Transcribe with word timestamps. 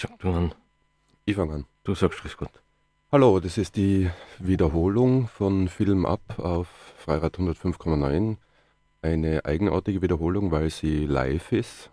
Sag 0.00 0.18
du 0.20 0.30
an. 0.30 0.54
Ich 1.26 1.36
fange 1.36 1.56
an. 1.56 1.66
Du 1.84 1.94
sagst 1.94 2.24
es 2.24 2.34
gut. 2.34 2.48
Hallo, 3.12 3.38
das 3.38 3.58
ist 3.58 3.76
die 3.76 4.08
Wiederholung 4.38 5.28
von 5.28 5.68
Film 5.68 6.06
Up 6.06 6.38
auf 6.38 6.68
Freirad 6.96 7.38
105,9. 7.38 8.38
Eine 9.02 9.44
eigenartige 9.44 10.00
Wiederholung, 10.00 10.52
weil 10.52 10.70
sie 10.70 11.04
live 11.04 11.52
ist. 11.52 11.90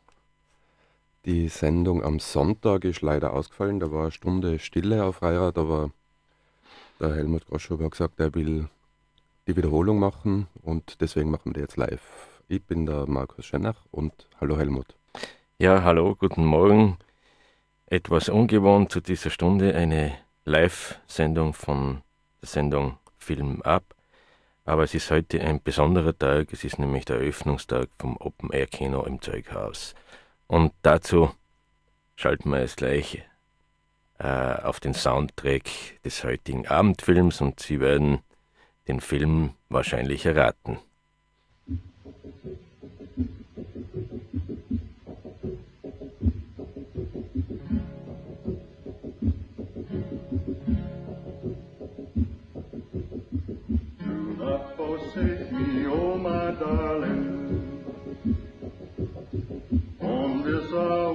Die 1.26 1.50
Sendung 1.50 2.02
am 2.02 2.20
Sonntag 2.20 2.86
ist 2.86 3.02
leider 3.02 3.34
ausgefallen. 3.34 3.82
Da 3.82 3.92
war 3.92 4.04
eine 4.04 4.12
Stunde 4.12 4.58
Stille 4.60 5.04
auf 5.04 5.18
Freirad, 5.18 5.58
aber 5.58 5.92
der 7.02 7.14
Helmut 7.14 7.46
Groschow 7.48 7.78
hat 7.82 7.92
gesagt, 7.92 8.22
er 8.22 8.34
will 8.34 8.70
die 9.48 9.58
Wiederholung 9.58 10.00
machen 10.00 10.48
und 10.64 11.02
deswegen 11.02 11.30
machen 11.30 11.48
wir 11.48 11.56
die 11.56 11.60
jetzt 11.60 11.76
live. 11.76 12.00
Ich 12.48 12.64
bin 12.64 12.86
der 12.86 13.06
Markus 13.06 13.46
Schennach 13.46 13.84
und 13.92 14.14
hallo 14.40 14.58
Helmut. 14.58 14.96
Ja, 15.58 15.84
hallo, 15.84 16.16
guten 16.16 16.46
Morgen. 16.46 16.98
Etwas 17.90 18.28
ungewohnt 18.28 18.92
zu 18.92 19.00
dieser 19.00 19.30
Stunde 19.30 19.74
eine 19.74 20.18
Live-Sendung 20.44 21.54
von 21.54 22.02
der 22.42 22.50
Sendung 22.50 22.98
Film 23.18 23.62
ab. 23.62 23.96
Aber 24.66 24.84
es 24.84 24.94
ist 24.94 25.10
heute 25.10 25.40
ein 25.40 25.64
besonderer 25.64 26.18
Tag. 26.18 26.52
Es 26.52 26.66
ist 26.66 26.80
nämlich 26.80 27.06
der 27.06 27.22
Eröffnungstag 27.22 27.88
vom 27.98 28.18
Open 28.18 28.52
Air 28.52 28.68
Kino 28.68 29.04
im 29.04 29.22
Zeughaus. 29.22 29.96
Und 30.48 30.74
dazu 30.82 31.32
schalten 32.18 32.50
wir 32.50 32.60
jetzt 32.60 32.76
gleich 32.76 33.24
äh, 34.20 34.26
auf 34.28 34.82
den 34.82 34.94
Soundtrack 34.94 36.02
des 36.04 36.26
heutigen 36.26 36.68
Abendfilms 36.68 37.40
und 37.40 37.62
Sie 37.62 37.80
werden 37.80 38.20
den 38.90 39.00
Film 39.00 39.52
wahrscheinlich 39.70 40.26
erraten. 40.26 40.78
Darling, 56.68 57.84
on 60.02 60.44
this 60.44 60.74
our 60.74 61.07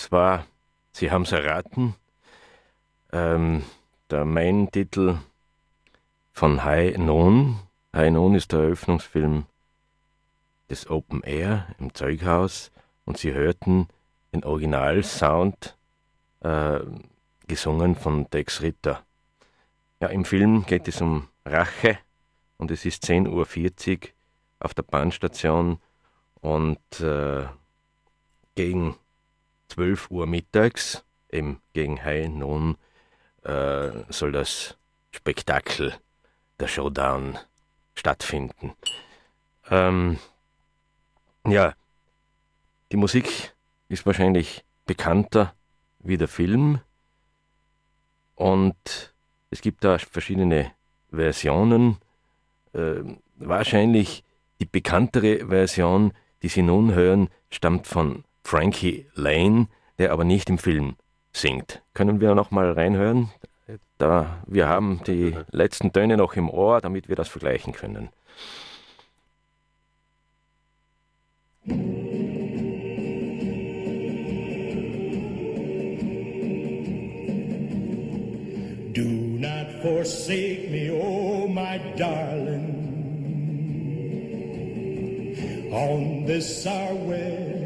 es 0.00 0.12
war, 0.12 0.46
Sie 0.92 1.10
haben 1.10 1.22
es 1.22 1.32
erraten, 1.32 1.94
ähm, 3.12 3.64
der 4.10 4.24
Main-Titel 4.24 5.18
von 6.32 6.64
High 6.64 6.96
Noon. 6.96 7.58
High 7.94 8.10
Noon 8.10 8.34
ist 8.34 8.52
der 8.52 8.60
Eröffnungsfilm 8.60 9.44
des 10.70 10.88
Open 10.88 11.22
Air 11.22 11.66
im 11.78 11.92
Zeughaus 11.94 12.70
und 13.04 13.18
Sie 13.18 13.32
hörten 13.32 13.88
den 14.32 14.44
Originalsound 14.44 15.76
äh, 16.40 16.80
gesungen 17.46 17.94
von 17.94 18.28
Dex 18.30 18.62
Ritter. 18.62 19.04
Ja, 20.00 20.08
im 20.08 20.24
Film 20.24 20.64
geht 20.64 20.88
es 20.88 21.00
um 21.02 21.28
Rache 21.44 21.98
und 22.56 22.70
es 22.70 22.84
ist 22.84 23.04
10.40 23.04 23.98
Uhr 23.98 24.08
auf 24.60 24.72
der 24.72 24.82
Bahnstation 24.82 25.78
und 26.40 27.00
äh, 27.00 27.44
gegen 28.54 28.96
12 29.70 30.10
Uhr 30.10 30.26
mittags, 30.26 31.04
eben 31.30 31.60
gegen 31.72 32.04
High 32.04 32.28
Noon, 32.28 32.76
äh, 33.44 33.90
soll 34.08 34.32
das 34.32 34.76
Spektakel, 35.12 35.94
der 36.58 36.68
Showdown 36.68 37.38
stattfinden. 37.94 38.74
Ähm, 39.70 40.18
ja, 41.46 41.74
die 42.92 42.96
Musik 42.96 43.54
ist 43.88 44.06
wahrscheinlich 44.06 44.64
bekannter 44.86 45.54
wie 46.00 46.18
der 46.18 46.28
Film 46.28 46.80
und 48.34 49.14
es 49.50 49.60
gibt 49.60 49.84
da 49.84 49.98
verschiedene 49.98 50.72
Versionen. 51.10 51.98
Äh, 52.72 53.02
wahrscheinlich 53.36 54.24
die 54.60 54.66
bekanntere 54.66 55.48
Version, 55.48 56.12
die 56.42 56.48
Sie 56.48 56.62
nun 56.62 56.94
hören, 56.94 57.28
stammt 57.50 57.86
von 57.86 58.24
Frankie 58.44 59.06
Lane, 59.14 59.68
der 59.98 60.12
aber 60.12 60.24
nicht 60.24 60.50
im 60.50 60.58
Film 60.58 60.96
singt. 61.32 61.82
Können 61.94 62.20
wir 62.20 62.34
noch 62.34 62.50
mal 62.50 62.72
reinhören? 62.72 63.30
Da, 63.98 64.42
wir 64.46 64.68
haben 64.68 65.00
die 65.06 65.36
letzten 65.50 65.92
Töne 65.92 66.16
noch 66.16 66.34
im 66.34 66.48
Ohr, 66.48 66.80
damit 66.80 67.08
wir 67.08 67.16
das 67.16 67.28
vergleichen 67.28 67.72
können. 67.72 68.08
Do 78.92 79.04
not 79.04 79.82
forsake 79.82 80.70
me, 80.70 80.90
oh 80.92 81.46
my 81.46 81.78
darling. 81.96 82.80
on 85.72 86.24
this 86.26 86.66
our 86.66 86.94
wedding 86.94 87.59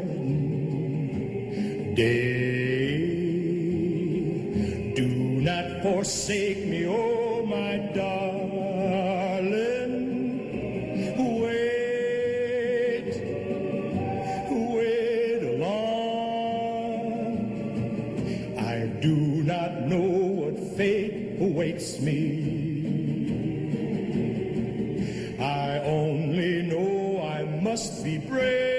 day. 1.95 3.15
Do 4.95 5.07
not 5.07 5.81
forsake 5.81 6.65
me, 6.67 6.85
oh 6.87 7.45
my 7.45 7.77
darling. 7.93 8.35
Wait, 11.41 13.15
wait 14.51 15.43
along. 15.55 15.85
I 18.59 18.87
do 19.01 19.15
not 19.15 19.71
know 19.83 20.01
what 20.01 20.59
fate 20.75 21.37
awaits 21.39 21.99
me. 22.01 22.63
I 25.39 25.79
only 25.79 26.61
know 26.63 27.21
I 27.21 27.43
must 27.61 28.03
be 28.03 28.17
brave, 28.17 28.74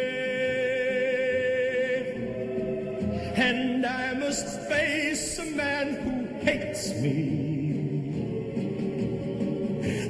and 3.36 3.84
I 3.84 4.14
must 4.14 4.60
face 4.62 5.38
a 5.38 5.44
man 5.44 5.94
who 5.94 6.26
hates 6.44 6.94
me. 6.94 7.44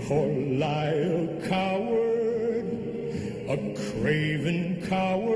Or 0.08 0.26
lie 0.26 0.86
a 0.86 1.48
coward, 1.48 2.66
a 3.48 3.56
craven 3.74 4.80
coward, 4.88 5.35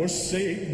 forsake 0.00 0.69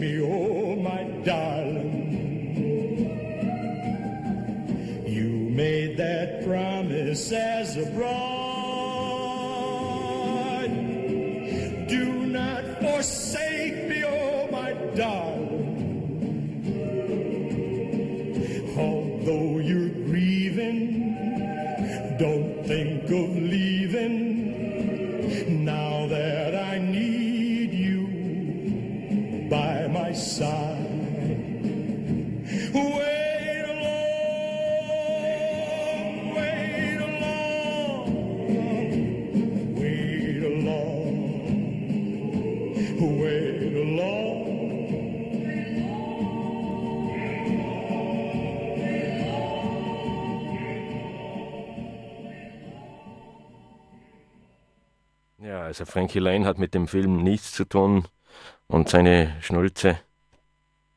Ja, 55.47 55.63
also 55.63 55.85
Frankie 55.85 56.19
Lane 56.19 56.45
hat 56.45 56.59
mit 56.59 56.75
dem 56.75 56.89
Film 56.89 57.23
nichts 57.23 57.53
zu 57.53 57.65
tun 57.65 58.09
und 58.67 58.89
seine 58.89 59.37
Schnulze 59.41 59.97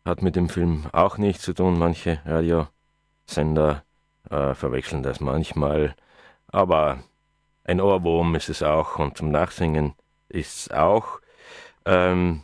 hat 0.04 0.24
mit 0.24 0.36
dem 0.36 0.50
Film 0.50 0.88
auch 0.92 1.20
nichts 1.20 1.44
zu 1.44 1.54
tun. 1.54 1.78
Manche 1.78 2.20
Radiosender 2.26 3.84
äh, 4.28 4.56
verwechseln 4.56 5.04
das 5.04 5.20
manchmal, 5.20 5.96
aber 6.48 7.04
ein 7.64 7.80
Ohrwurm 7.80 8.34
ist 8.34 8.50
es 8.50 8.64
auch 8.64 8.98
und 8.98 9.18
zum 9.18 9.30
Nachsingen 9.30 9.94
ist 10.30 10.62
es 10.62 10.72
auch. 10.72 11.20
Ähm, 11.86 12.42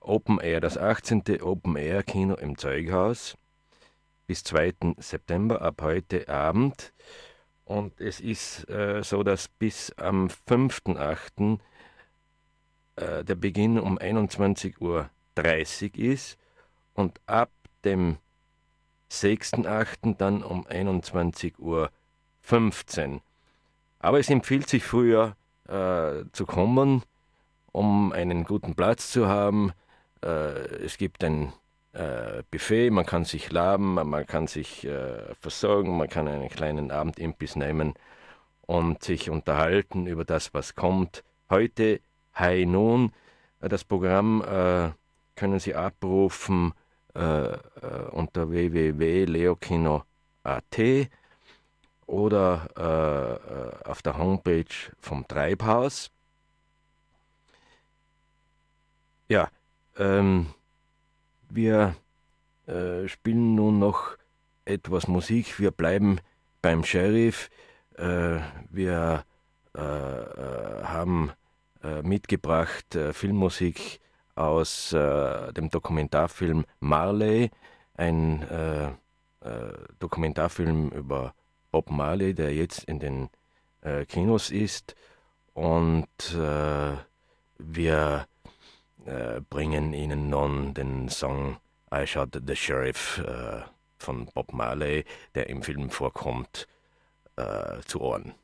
Open 0.00 0.40
Air, 0.40 0.62
das 0.62 0.78
18. 0.78 1.42
Open 1.42 1.76
Air 1.76 2.02
Kino 2.02 2.34
im 2.34 2.56
Zeughaus 2.56 3.36
bis 4.26 4.42
2. 4.42 4.94
September 4.96 5.60
ab 5.60 5.82
heute 5.82 6.30
Abend. 6.30 6.94
Und 7.68 8.00
es 8.00 8.18
ist 8.20 8.66
äh, 8.70 9.02
so, 9.04 9.22
dass 9.22 9.48
bis 9.48 9.92
am 9.98 10.28
5.8. 10.48 11.58
Äh, 12.96 13.24
der 13.24 13.34
Beginn 13.34 13.78
um 13.78 13.98
21.30 13.98 14.78
Uhr 14.80 15.10
ist 15.94 16.38
und 16.94 17.20
ab 17.26 17.50
dem 17.84 18.16
6.8. 19.10 20.16
dann 20.16 20.42
um 20.42 20.66
21.15 20.66 21.58
Uhr. 21.58 23.20
Aber 23.98 24.18
es 24.18 24.30
empfiehlt 24.30 24.66
sich 24.70 24.82
früher 24.82 25.36
äh, 25.68 26.24
zu 26.32 26.46
kommen, 26.46 27.02
um 27.72 28.12
einen 28.12 28.44
guten 28.44 28.76
Platz 28.76 29.10
zu 29.10 29.28
haben. 29.28 29.72
Äh, 30.24 30.86
es 30.86 30.96
gibt 30.96 31.22
ein 31.22 31.52
äh, 31.92 32.42
Buffet, 32.50 32.90
man 32.90 33.06
kann 33.06 33.24
sich 33.24 33.50
laben, 33.50 33.94
man 33.94 34.26
kann 34.26 34.46
sich 34.46 34.84
äh, 34.84 35.34
versorgen, 35.40 35.96
man 35.96 36.08
kann 36.08 36.28
einen 36.28 36.48
kleinen 36.48 36.90
Abendimbiss 36.90 37.56
nehmen 37.56 37.94
und 38.62 39.02
sich 39.02 39.30
unterhalten 39.30 40.06
über 40.06 40.24
das, 40.24 40.54
was 40.54 40.74
kommt. 40.74 41.24
Heute 41.50 42.00
High 42.38 42.66
Noon, 42.66 43.12
äh, 43.60 43.68
das 43.68 43.84
Programm 43.84 44.42
äh, 44.42 44.90
können 45.36 45.58
Sie 45.58 45.74
abrufen 45.74 46.72
äh, 47.14 47.52
äh, 47.52 47.58
unter 48.10 48.50
www.leokino.at 48.50 50.78
oder 52.06 53.74
auf 53.84 54.00
der 54.00 54.16
Homepage 54.16 54.64
vom 54.98 55.28
Treibhaus. 55.28 56.10
Ja, 59.28 59.50
ähm, 59.98 60.46
wir 61.50 61.94
äh, 62.66 63.08
spielen 63.08 63.54
nun 63.54 63.78
noch 63.78 64.16
etwas 64.64 65.08
Musik. 65.08 65.58
Wir 65.58 65.70
bleiben 65.70 66.20
beim 66.62 66.84
Sheriff. 66.84 67.50
Äh, 67.96 68.40
wir 68.70 69.24
äh, 69.76 69.80
äh 69.80 70.84
haben 70.84 71.32
äh, 71.82 72.02
mitgebracht 72.02 72.94
äh, 72.94 73.12
Filmmusik 73.12 74.00
aus 74.34 74.90
dem 74.90 75.68
Dokumentarfilm 75.68 76.64
Marley, 76.78 77.50
ein 77.96 78.46
Dokumentarfilm 79.98 80.90
über 80.90 81.34
Bob 81.72 81.90
Marley, 81.90 82.34
der 82.34 82.54
jetzt 82.54 82.84
in 82.84 83.00
den 83.00 83.30
Kinos 84.06 84.52
ist. 84.52 84.94
Und 85.54 86.06
wir 87.58 88.26
äh, 89.08 89.40
bringen 89.40 89.92
Ihnen 89.94 90.28
nun 90.28 90.74
den 90.74 91.08
Song 91.08 91.56
I 91.92 92.06
Shot 92.06 92.38
the 92.46 92.54
Sheriff 92.54 93.18
äh, 93.18 93.62
von 93.98 94.26
Bob 94.26 94.52
Marley, 94.52 95.04
der 95.34 95.48
im 95.48 95.62
Film 95.62 95.90
vorkommt, 95.90 96.68
äh, 97.36 97.80
zu 97.86 98.00
Ohren. 98.00 98.34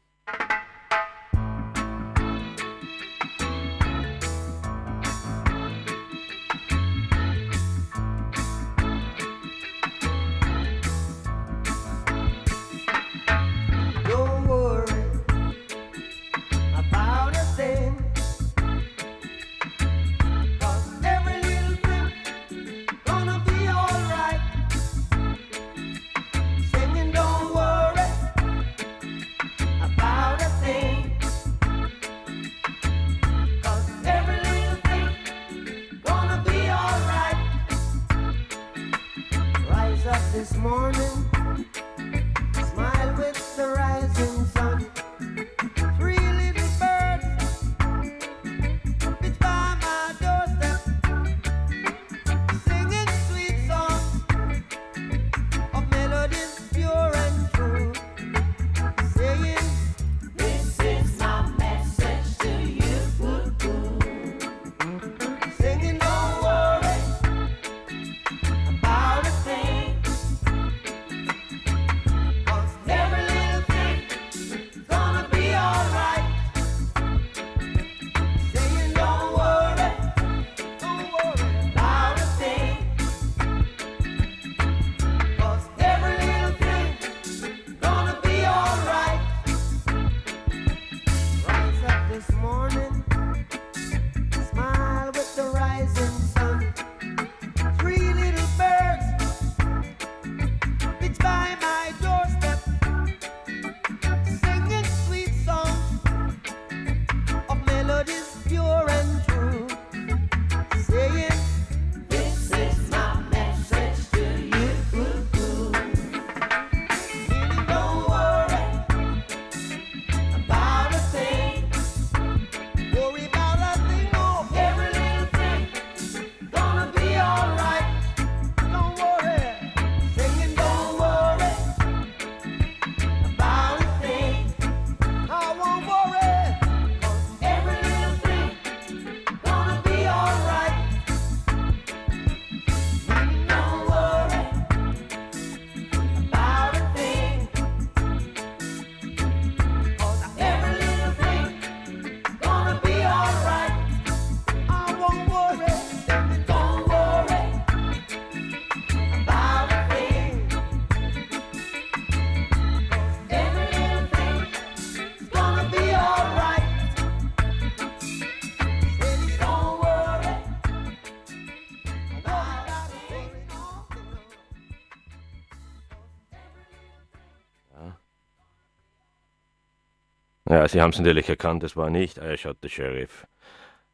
Sie 180.68 180.80
haben 180.80 180.90
es 180.90 180.98
natürlich 180.98 181.28
erkannt, 181.28 181.62
es 181.62 181.76
war 181.76 181.90
nicht 181.90 182.18
I 182.18 182.36
Shot 182.36 182.58
the 182.62 182.68
Sheriff. 182.68 183.26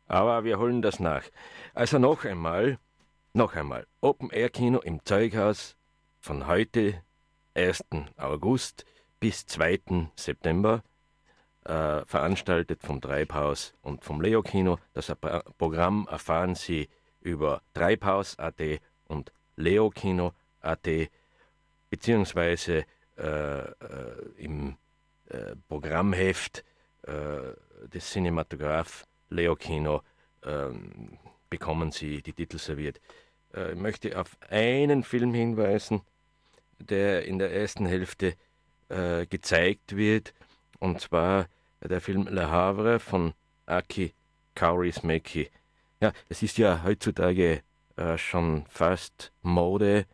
Aber 0.06 0.44
wir 0.44 0.58
holen 0.58 0.82
das 0.82 1.00
nach. 1.00 1.22
Also 1.74 1.98
noch 1.98 2.24
einmal, 2.24 2.78
noch 3.32 3.54
einmal, 3.54 3.86
Open 4.00 4.30
Air 4.30 4.50
Kino 4.50 4.80
im 4.80 5.04
Zeughaus 5.04 5.76
von 6.18 6.46
heute, 6.46 7.02
1. 7.54 7.84
August 8.16 8.84
bis 9.20 9.46
2. 9.46 10.08
September, 10.16 10.82
äh, 11.64 12.04
veranstaltet 12.06 12.82
vom 12.82 13.00
Treibhaus 13.00 13.74
und 13.82 14.04
vom 14.04 14.20
Leo 14.20 14.42
Kino. 14.42 14.78
Das 14.92 15.14
Pro- 15.14 15.42
Programm 15.58 16.08
erfahren 16.10 16.54
Sie 16.54 16.88
über 17.20 17.62
treibhaus.at 17.74 18.60
und 19.08 19.32
leokino.at 19.56 20.88
beziehungsweise 21.90 22.84
äh, 23.18 23.58
äh, 23.58 23.72
im 24.38 24.76
Programmheft 25.80 26.64
äh, 27.02 27.88
des 27.88 28.10
Cinematograph 28.10 29.04
Leo 29.30 29.56
Kino 29.56 30.02
ähm, 30.44 31.18
bekommen 31.48 31.92
Sie 31.92 32.22
die 32.22 32.32
Titel 32.32 32.58
serviert. 32.58 33.00
Äh, 33.54 33.72
ich 33.72 33.78
möchte 33.78 34.18
auf 34.18 34.36
einen 34.48 35.02
Film 35.02 35.34
hinweisen, 35.34 36.02
der 36.78 37.24
in 37.24 37.38
der 37.38 37.52
ersten 37.52 37.86
Hälfte 37.86 38.34
äh, 38.88 39.26
gezeigt 39.26 39.96
wird, 39.96 40.34
und 40.78 41.00
zwar 41.00 41.46
der 41.82 42.00
Film 42.00 42.26
Le 42.28 42.50
Havre 42.50 43.00
von 43.00 43.32
Aki 43.66 44.12
Kaurismäki. 44.54 45.50
Ja, 46.00 46.12
es 46.28 46.42
ist 46.42 46.58
ja 46.58 46.82
heutzutage 46.84 47.62
äh, 47.96 48.18
schon 48.18 48.64
fast 48.68 49.32
Mode, 49.42 50.06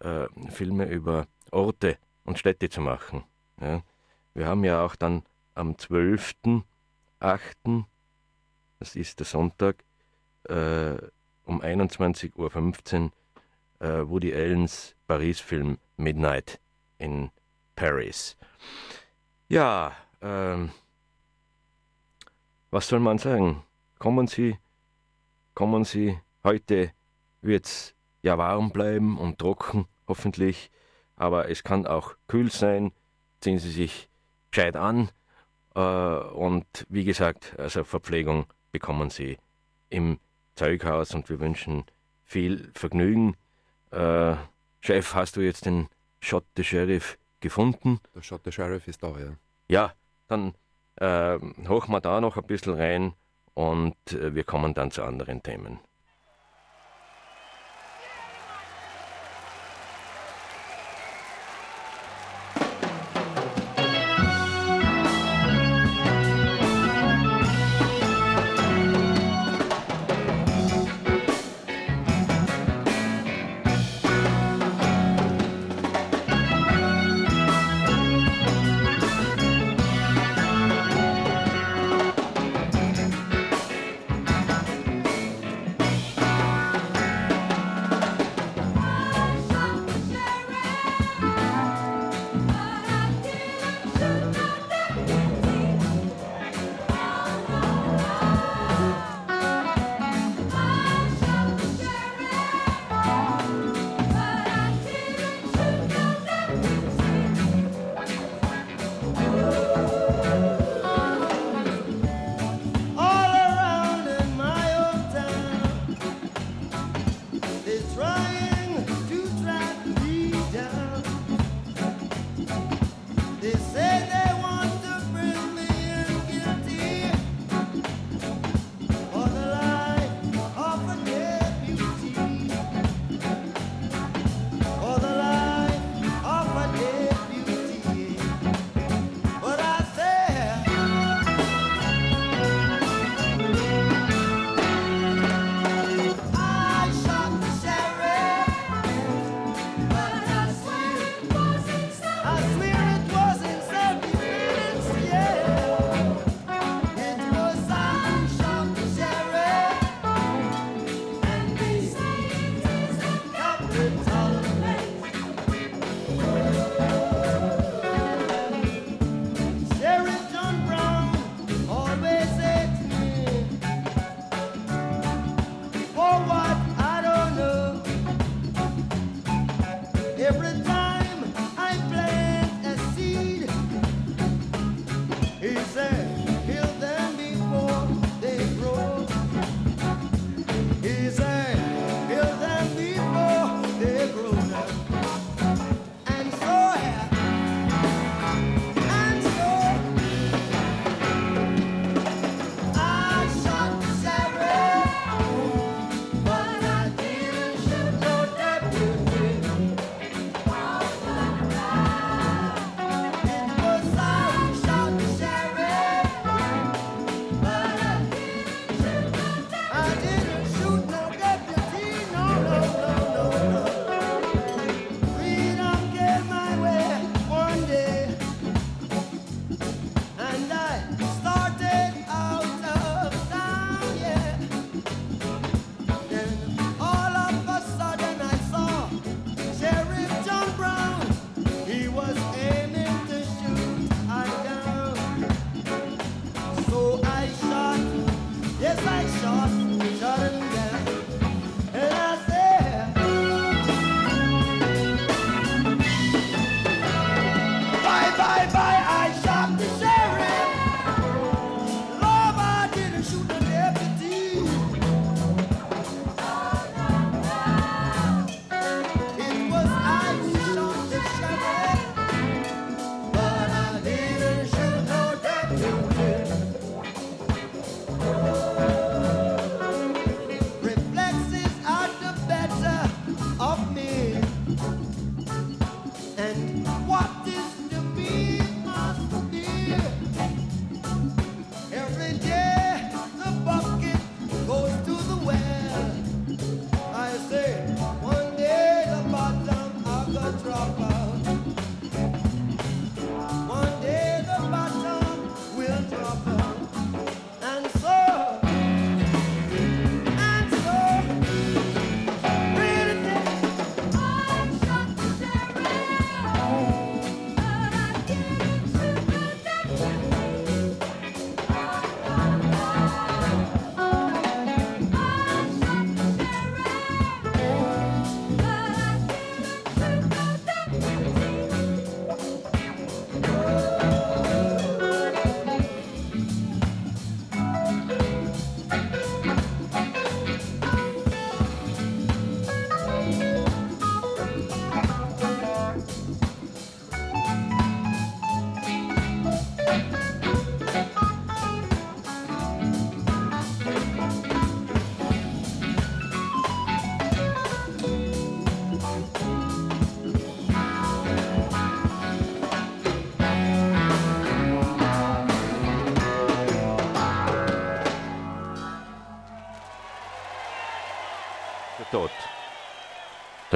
äh, 0.00 0.26
Filme 0.50 0.86
über 0.86 1.26
Orte 1.50 1.98
und 2.24 2.38
Städte 2.38 2.68
zu 2.68 2.80
machen. 2.80 3.24
Ja. 3.60 3.82
Wir 4.34 4.46
haben 4.46 4.64
ja 4.64 4.84
auch 4.84 4.96
dann 4.96 5.22
am 5.54 5.72
12.08., 5.72 6.64
das 8.78 8.96
ist 8.96 9.20
der 9.20 9.26
Sonntag, 9.26 9.84
äh, 10.44 10.96
um 11.44 11.60
21.15 11.60 12.40
Uhr 12.40 13.12
äh, 13.86 14.08
Woody 14.08 14.34
Allens 14.34 14.94
Paris-Film 15.06 15.78
Midnight 15.96 16.58
in 16.98 17.30
Paris. 17.76 18.36
Ja, 19.48 19.92
ähm, 20.20 20.70
was 22.70 22.88
soll 22.88 23.00
man 23.00 23.18
sagen? 23.18 23.62
Kommen 23.98 24.26
Sie, 24.26 24.58
kommen 25.54 25.84
Sie. 25.84 26.18
Heute 26.42 26.92
wird 27.42 27.66
es 27.66 27.94
ja 28.22 28.38
warm 28.38 28.70
bleiben 28.70 29.18
und 29.18 29.38
trocken, 29.38 29.86
hoffentlich. 30.08 30.70
Aber 31.16 31.50
es 31.50 31.62
kann 31.62 31.86
auch 31.86 32.14
kühl 32.28 32.50
sein. 32.50 32.92
Ziehen 33.40 33.58
Sie 33.58 33.70
sich 33.70 34.08
gescheit 34.52 34.76
an. 34.76 35.10
Äh, 35.74 35.80
und 35.80 36.66
wie 36.88 37.04
gesagt, 37.04 37.58
also 37.58 37.82
Verpflegung 37.84 38.46
bekommen 38.70 39.10
Sie 39.10 39.38
im 39.90 40.18
Zeughaus 40.54 41.14
und 41.14 41.28
wir 41.28 41.40
wünschen 41.40 41.84
viel 42.24 42.70
Vergnügen. 42.74 43.36
Äh, 43.90 44.36
Chef, 44.80 45.14
hast 45.14 45.36
du 45.36 45.40
jetzt 45.40 45.66
den 45.66 45.88
Shot 46.20 46.44
the 46.56 46.64
Sheriff 46.64 47.18
gefunden? 47.40 48.00
Der 48.14 48.22
Shot 48.22 48.42
the 48.44 48.52
Sheriff 48.52 48.86
ist 48.88 49.02
da, 49.02 49.08
ja. 49.18 49.36
Ja, 49.68 49.92
dann 50.28 50.54
äh, 50.96 51.38
hochen 51.68 51.92
wir 51.92 52.00
da 52.00 52.20
noch 52.20 52.36
ein 52.36 52.46
bisschen 52.46 52.74
rein 52.74 53.14
und 53.54 53.96
äh, 54.12 54.34
wir 54.34 54.44
kommen 54.44 54.74
dann 54.74 54.90
zu 54.90 55.02
anderen 55.02 55.42
Themen. 55.42 55.78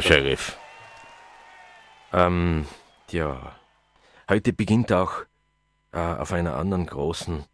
Sheriff. 0.07 0.57
Ähm, 2.13 2.65
ja. 3.11 3.57
Heute 4.29 4.53
beginnt 4.53 4.93
auch 4.93 5.25
äh, 5.91 5.99
auf 5.99 6.33
einer 6.33 6.55
anderen 6.55 6.87
großen 6.87 7.45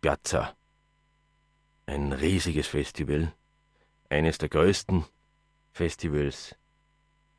Piazza 0.00 0.52
ein 1.86 2.12
riesiges 2.12 2.66
Festival. 2.66 3.32
Eines 4.08 4.38
der 4.38 4.48
größten 4.48 5.04
Festivals 5.72 6.56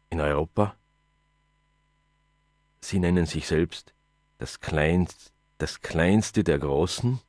in 0.09 0.21
Europa. 0.21 0.77
Sie 2.79 2.99
nennen 2.99 3.25
sich 3.25 3.47
selbst 3.47 3.93
das, 4.37 4.61
kleinst, 4.61 5.33
das 5.57 5.81
kleinste 5.81 6.45
der 6.45 6.59
Großen. 6.59 7.19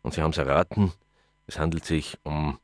Und 0.00 0.14
Sie 0.14 0.22
haben 0.22 0.30
es 0.30 0.38
erraten, 0.38 0.94
es 1.46 1.58
handelt 1.58 1.84
sich 1.84 2.16
um 2.22 2.58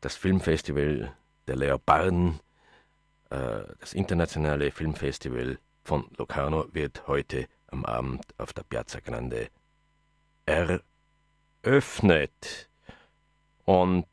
das 0.00 0.14
Filmfestival 0.14 1.12
der 1.48 1.56
Leoparden. 1.56 2.38
Äh, 3.30 3.64
das 3.80 3.92
internationale 3.92 4.70
Filmfestival 4.70 5.58
von 5.84 6.04
Locarno 6.16 6.66
wird 6.72 7.06
heute 7.06 7.48
am 7.68 7.84
Abend 7.84 8.22
auf 8.38 8.52
der 8.52 8.62
Piazza 8.62 9.00
Grande 9.00 9.48
eröffnet. 11.62 12.68
Und 13.64 14.06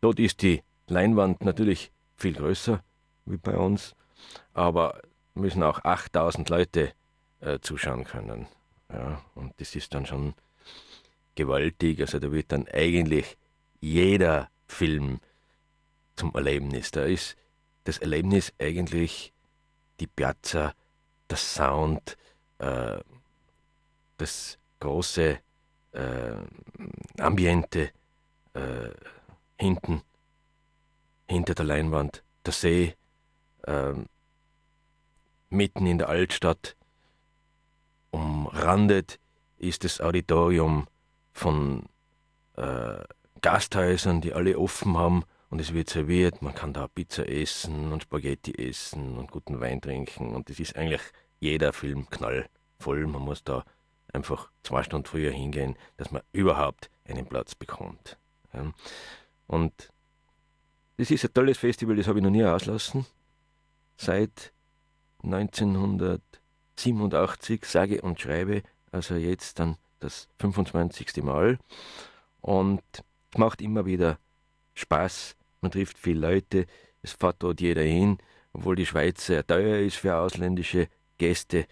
dort 0.00 0.20
ist 0.20 0.42
die 0.42 0.62
Leinwand 0.86 1.44
natürlich 1.44 1.90
viel 2.16 2.34
größer 2.34 2.82
wie 3.26 3.36
bei 3.36 3.56
uns, 3.56 3.94
aber 4.54 5.00
müssen 5.34 5.62
auch 5.62 5.84
8000 5.84 6.48
Leute 6.48 6.92
äh, 7.40 7.58
zuschauen 7.60 8.04
können. 8.04 8.46
Ja, 8.92 9.24
und 9.34 9.52
das 9.58 9.74
ist 9.74 9.94
dann 9.94 10.06
schon 10.06 10.34
gewaltig. 11.34 12.00
Also 12.00 12.18
da 12.18 12.30
wird 12.32 12.52
dann 12.52 12.66
eigentlich 12.68 13.36
jeder 13.80 14.48
Film 14.66 15.20
zum 16.16 16.34
Erlebnis. 16.34 16.90
Da 16.90 17.04
ist 17.04 17.36
das 17.84 17.98
Erlebnis 17.98 18.52
eigentlich 18.58 19.32
die 20.00 20.06
Piazza, 20.06 20.74
der 21.28 21.36
Sound, 21.36 22.16
äh, 22.58 22.98
das 24.16 24.58
große 24.80 25.38
äh, 25.92 26.32
Ambiente 27.18 27.90
äh, 28.54 28.90
hinten, 29.58 30.02
hinter 31.28 31.54
der 31.54 31.64
Leinwand, 31.64 32.22
der 32.44 32.52
See, 32.52 32.96
äh, 33.66 33.92
mitten 35.48 35.86
in 35.86 35.98
der 35.98 36.08
Altstadt, 36.08 36.76
umrandet 38.10 39.18
ist 39.58 39.84
das 39.84 40.00
Auditorium 40.00 40.86
von 41.32 41.84
äh, 42.56 43.04
Gasthäusern, 43.40 44.20
die 44.20 44.32
alle 44.32 44.58
offen 44.58 44.96
haben 44.96 45.24
und 45.50 45.60
es 45.60 45.74
wird 45.74 45.90
serviert. 45.90 46.42
Man 46.42 46.54
kann 46.54 46.72
da 46.72 46.88
Pizza 46.88 47.28
essen 47.28 47.92
und 47.92 48.04
Spaghetti 48.04 48.52
essen 48.52 49.18
und 49.18 49.30
guten 49.30 49.60
Wein 49.60 49.80
trinken 49.80 50.34
und 50.34 50.48
es 50.48 50.60
ist 50.60 50.76
eigentlich 50.76 51.02
jeder 51.40 51.72
Film 51.72 52.08
knallvoll. 52.08 53.06
Man 53.06 53.22
muss 53.22 53.44
da 53.44 53.64
einfach 54.12 54.50
zwei 54.62 54.82
Stunden 54.82 55.06
früher 55.06 55.32
hingehen, 55.32 55.76
dass 55.96 56.10
man 56.10 56.22
überhaupt 56.32 56.90
einen 57.04 57.26
Platz 57.26 57.54
bekommt. 57.54 58.18
Und 59.46 59.90
das 60.96 61.10
ist 61.10 61.24
ein 61.24 61.34
tolles 61.34 61.58
Festival, 61.58 61.96
das 61.96 62.06
habe 62.06 62.18
ich 62.18 62.24
noch 62.24 62.30
nie 62.30 62.44
auslassen. 62.44 63.06
Seit 63.96 64.52
1987, 65.22 67.64
sage 67.64 68.02
und 68.02 68.20
schreibe, 68.20 68.62
also 68.90 69.14
jetzt 69.14 69.58
dann 69.58 69.76
das 69.98 70.28
25. 70.38 71.22
Mal. 71.22 71.58
Und 72.40 72.82
es 73.32 73.38
macht 73.38 73.62
immer 73.62 73.86
wieder 73.86 74.18
Spaß. 74.74 75.36
Man 75.60 75.70
trifft 75.70 75.98
viele 75.98 76.20
Leute. 76.20 76.66
Es 77.02 77.12
fährt 77.12 77.42
dort 77.42 77.60
jeder 77.60 77.82
hin, 77.82 78.18
obwohl 78.52 78.76
die 78.76 78.86
Schweiz 78.86 79.26
sehr 79.26 79.46
teuer 79.46 79.78
ist 79.78 79.96
für 79.96 80.16
ausländische 80.16 80.88
Gäste. 81.18 81.66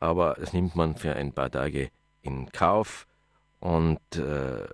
Aber 0.00 0.36
das 0.38 0.52
nimmt 0.52 0.76
man 0.76 0.96
für 0.96 1.14
ein 1.14 1.32
paar 1.32 1.50
Tage 1.50 1.90
in 2.22 2.50
Kauf. 2.50 3.06
Und 3.60 4.00
äh, 4.16 4.66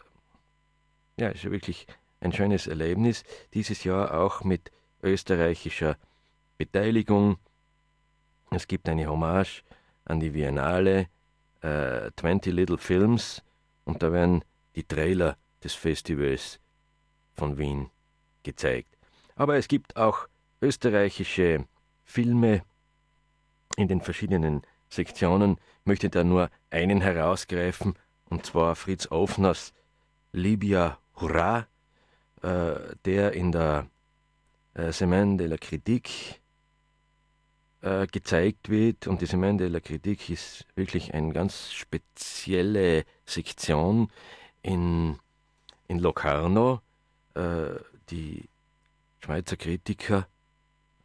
ja, 1.19 1.29
ist 1.29 1.45
ja 1.45 1.51
wirklich 1.51 1.87
ein 2.21 2.33
schönes 2.33 2.67
Erlebnis. 2.67 3.25
Dieses 3.55 3.85
Jahr 3.85 4.19
auch 4.19 4.45
mit 4.45 4.71
österreichischer 5.03 5.97
Beteiligung. 6.57 7.39
Es 8.51 8.67
gibt 8.67 8.89
eine 8.89 9.07
Hommage 9.07 9.63
an 10.05 10.21
die 10.21 10.31
Biennale 10.31 11.09
äh, 11.61 12.11
20 12.17 12.53
Little 12.53 12.79
Films 12.79 13.43
und 13.85 14.03
da 14.03 14.13
werden 14.13 14.43
die 14.75 14.85
Trailer 14.85 15.37
des 15.63 15.75
Festivals 15.75 16.61
von 17.35 17.59
Wien 17.59 17.91
gezeigt. 18.42 18.96
Aber 19.37 19.57
es 19.57 19.68
gibt 19.68 19.96
auch 19.96 20.29
österreichische 20.61 21.64
Filme 22.05 22.62
in 23.77 23.88
den 23.88 24.01
verschiedenen 24.01 24.62
Sektionen. 24.88 25.59
Ich 25.81 25.87
möchte 25.87 26.11
da 26.11 26.24
nur 26.24 26.51
einen 26.70 27.01
herausgreifen, 27.01 27.94
und 28.29 28.44
zwar 28.44 28.74
Fritz 28.77 29.07
Ofners 29.11 29.72
Libya 30.33 30.98
Hurra, 31.14 31.66
äh, 32.42 32.74
der 33.05 33.33
in 33.33 33.53
der 33.53 33.87
äh, 34.74 34.92
Semaine 34.92 35.37
de 35.37 35.46
la 35.46 35.57
Critique 35.57 36.40
äh, 37.81 38.07
gezeigt 38.07 38.68
wird. 38.68 39.07
Und 39.07 39.20
die 39.20 39.27
Semaine 39.27 39.59
de 39.59 39.68
la 39.68 39.81
Critique 39.81 40.33
ist 40.33 40.66
wirklich 40.74 41.14
eine 41.14 41.33
ganz 41.33 41.72
spezielle 41.72 43.05
Sektion 43.24 44.11
in, 44.62 45.18
in 45.87 45.98
Locarno. 45.98 46.81
Äh, 47.35 47.77
die 48.11 48.49
Schweizer 49.21 49.57
Kritiker 49.57 50.27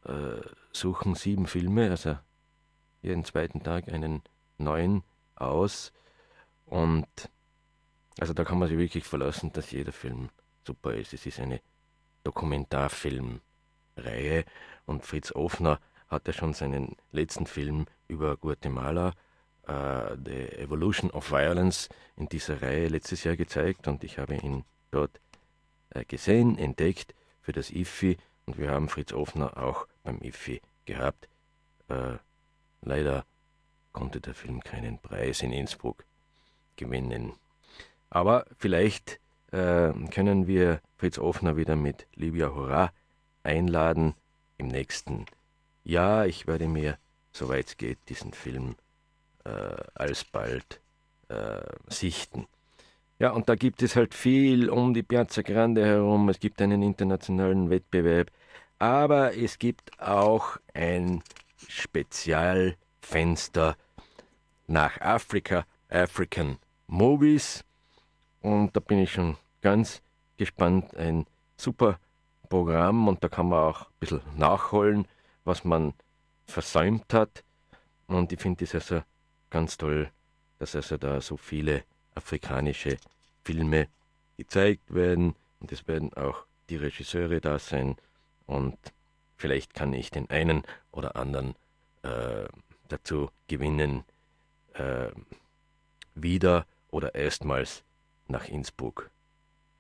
äh, 0.06 0.42
suchen 0.72 1.16
sieben 1.16 1.48
Filme, 1.48 1.90
also 1.90 2.18
jeden 3.02 3.26
zweiten 3.26 3.64
Tag 3.64 3.90
einen 3.90 4.22
neuen 4.58 5.04
aus. 5.36 5.92
Und 6.66 7.08
also 8.20 8.34
da 8.34 8.44
kann 8.44 8.60
man 8.60 8.70
sich 8.70 8.78
wirklich 8.78 9.06
verlassen, 9.06 9.52
dass 9.54 9.72
jeder 9.72 9.92
Film 9.92 10.30
super 10.66 10.94
ist. 10.94 11.14
Es 11.14 11.26
ist 11.26 11.40
eine 11.40 11.62
Dokumentarfilmreihe 12.24 14.46
und 14.86 15.06
Fritz 15.06 15.32
Ofner 15.32 15.80
hat 16.08 16.28
ja 16.28 16.34
schon 16.34 16.54
seinen 16.54 16.96
letzten 17.12 17.48
Film 17.48 17.86
über 18.08 18.38
Guatemala, 18.38 19.14
uh, 19.68 20.16
The 20.24 20.60
Evolution 20.60 21.10
of 21.12 21.32
Violence, 21.32 21.90
in 22.16 22.30
dieser 22.30 22.62
Reihe 22.62 22.88
letztes 22.88 23.24
Jahr 23.24 23.36
gezeigt 23.36 23.88
und 23.88 24.04
ich 24.04 24.20
habe 24.20 24.36
ihn 24.36 24.64
dort 24.92 25.20
gesehen, 26.08 26.58
entdeckt 26.58 27.14
für 27.42 27.52
das 27.52 27.70
IFI 27.70 28.18
und 28.46 28.58
wir 28.58 28.72
haben 28.72 28.90
Fritz 28.90 29.14
Ofner 29.14 29.58
auch 29.58 29.88
beim 30.04 30.20
IFI 30.22 30.62
gehabt. 30.86 31.28
Uh, 31.90 32.18
leider 32.82 33.26
konnte 33.92 34.22
der 34.22 34.34
Film 34.34 34.64
keinen 34.64 34.98
Preis 34.98 35.42
in 35.42 35.52
Innsbruck 35.52 36.06
gewinnen. 36.76 37.34
Aber 38.10 38.46
vielleicht 38.58 39.20
können 39.52 40.48
wir 40.48 40.82
Fritz 40.98 41.20
Ofner 41.20 41.58
wieder 41.58 41.76
mit 41.76 42.08
Livia 42.16 42.56
Hurra 42.56 42.92
einladen 43.44 44.16
im 44.58 44.68
nächsten 44.68 45.18
Jahr 45.20 45.28
ja, 45.84 46.26
ich 46.26 46.48
werde 46.48 46.68
mir, 46.68 46.98
soweit 47.32 47.68
es 47.68 47.78
geht, 47.78 47.98
diesen 48.10 48.34
Film 48.34 48.76
äh, 49.44 49.76
alsbald 49.96 50.80
äh, 51.28 51.62
sichten. 51.88 52.48
Ja, 53.20 53.32
und 53.32 53.50
da 53.50 53.56
gibt 53.56 53.84
es 53.84 53.96
halt 53.96 54.14
viel 54.14 54.70
um 54.70 54.94
die 54.94 55.04
Piazza 55.04 55.42
Grande 55.42 55.86
herum. 55.86 56.30
Es 56.30 56.40
gibt 56.40 56.62
einen 56.62 56.82
internationalen 56.82 57.70
Wettbewerb, 57.70 58.32
aber 58.80 59.38
es 59.38 59.60
gibt 59.60 60.00
auch 60.00 60.58
ein 60.74 61.22
Spezialfenster 61.68 63.76
nach 64.68 65.00
Afrika, 65.00 65.66
African 65.90 66.58
Movies. 66.88 67.64
Und 68.42 68.76
da 68.76 68.80
bin 68.80 69.00
ich 69.00 69.12
schon 69.14 69.38
ganz 69.62 70.02
gespannt. 70.38 70.96
Ein 70.98 71.26
super 71.56 72.00
Programm 72.50 73.08
und 73.08 73.24
da 73.24 73.30
kann 73.30 73.50
man 73.50 73.60
auch 73.60 73.84
ein 73.84 74.00
bisschen 74.00 74.22
nachholen 74.36 75.08
was 75.44 75.64
man 75.64 75.94
versäumt 76.46 77.14
hat. 77.14 77.44
Und 78.08 78.32
ich 78.32 78.40
finde 78.40 78.64
es 78.64 78.76
also 78.76 79.02
ganz 79.50 79.78
toll, 79.78 80.12
dass 80.60 80.76
also 80.76 80.98
da 80.98 81.22
so 81.22 81.38
viele 81.38 81.84
afrikanische 82.16 82.98
Filme 83.44 83.88
gezeigt 84.38 84.94
werden. 84.94 85.36
Und 85.60 85.72
es 85.72 85.88
werden 85.88 86.14
auch 86.14 86.46
die 86.70 86.78
Regisseure 86.78 87.42
da 87.42 87.60
sein. 87.60 87.96
Und 88.46 88.78
vielleicht 89.38 89.74
kann 89.74 89.94
ich 89.94 90.12
den 90.12 90.30
einen 90.30 90.64
oder 90.92 91.16
anderen 91.16 91.56
äh, 92.04 92.48
dazu 92.90 93.30
gewinnen, 93.48 94.04
äh, 94.74 95.10
wieder 96.16 96.66
oder 96.92 97.16
erstmals 97.16 97.84
nach 98.28 98.48
Innsbruck 98.48 99.10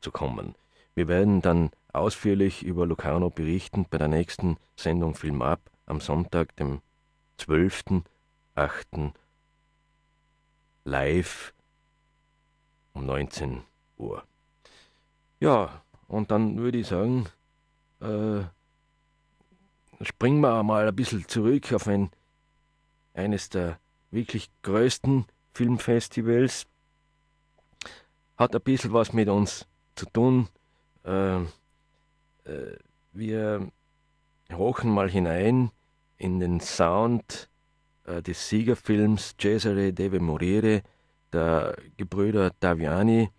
zu 0.01 0.11
kommen. 0.11 0.55
Wir 0.95 1.07
werden 1.07 1.41
dann 1.41 1.71
ausführlich 1.91 2.63
über 2.63 2.85
Locarno 2.85 3.29
berichten 3.29 3.85
bei 3.89 3.97
der 3.97 4.07
nächsten 4.07 4.57
Sendung 4.75 5.15
Film 5.15 5.41
ab 5.41 5.61
am 5.85 6.01
Sonntag, 6.01 6.55
dem 6.55 6.81
12.08. 7.39 9.11
live 10.85 11.52
um 12.93 13.05
19 13.05 13.63
Uhr. 13.97 14.23
Ja, 15.39 15.81
und 16.07 16.31
dann 16.31 16.57
würde 16.57 16.77
ich 16.77 16.87
sagen, 16.87 17.27
äh, 18.01 18.43
springen 20.01 20.41
wir 20.41 20.63
mal 20.63 20.87
ein 20.87 20.95
bisschen 20.95 21.27
zurück 21.27 21.73
auf 21.73 21.87
ein, 21.87 22.11
eines 23.13 23.49
der 23.49 23.79
wirklich 24.11 24.49
größten 24.61 25.25
Filmfestivals. 25.53 26.65
Hat 28.37 28.55
ein 28.55 28.61
bisschen 28.61 28.93
was 28.93 29.13
mit 29.13 29.29
uns 29.29 29.65
zu 29.95 30.05
tun. 30.07 30.47
Äh, 31.03 31.41
äh, 31.41 32.77
wir 33.11 33.71
hochen 34.51 34.91
mal 34.91 35.09
hinein 35.09 35.71
in 36.17 36.39
den 36.39 36.59
Sound 36.59 37.49
äh, 38.05 38.21
des 38.21 38.49
Siegerfilms 38.49 39.35
Cesare 39.39 39.93
deve 39.93 40.19
morire 40.19 40.83
der 41.33 41.75
Gebrüder 41.97 42.51
Daviani. 42.59 43.29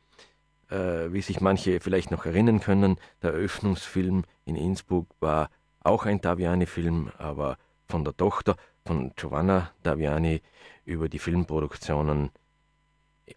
Äh, 0.70 1.12
wie 1.12 1.22
sich 1.22 1.40
manche 1.40 1.80
vielleicht 1.80 2.10
noch 2.10 2.26
erinnern 2.26 2.60
können, 2.60 2.96
der 3.22 3.32
Eröffnungsfilm 3.32 4.24
in 4.44 4.56
Innsbruck 4.56 5.08
war 5.20 5.50
auch 5.80 6.06
ein 6.06 6.20
Daviani-Film, 6.20 7.12
aber 7.18 7.58
von 7.86 8.04
der 8.04 8.16
Tochter 8.16 8.56
von 8.86 9.12
Giovanna 9.16 9.70
Daviani 9.82 10.40
über 10.84 11.08
die 11.08 11.18
Filmproduktionen 11.18 12.30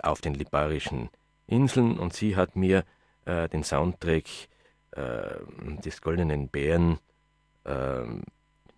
auf 0.01 0.21
den 0.21 0.33
Liparischen 0.33 1.09
Inseln 1.47 1.97
und 1.97 2.13
sie 2.13 2.35
hat 2.35 2.55
mir 2.55 2.83
äh, 3.25 3.47
den 3.49 3.63
Soundtrack 3.63 4.25
äh, 4.91 5.35
des 5.83 6.01
Goldenen 6.01 6.49
Bären 6.49 6.99
äh, 7.63 8.03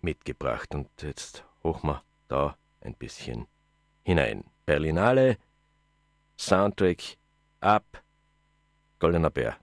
mitgebracht 0.00 0.74
und 0.74 0.88
jetzt 1.02 1.44
hoch 1.64 1.82
wir 1.82 2.02
da 2.28 2.56
ein 2.80 2.94
bisschen 2.94 3.46
hinein. 4.04 4.44
Berlinale, 4.66 5.36
Soundtrack 6.40 7.18
ab, 7.60 8.02
Goldener 8.98 9.28
Bär. 9.28 9.58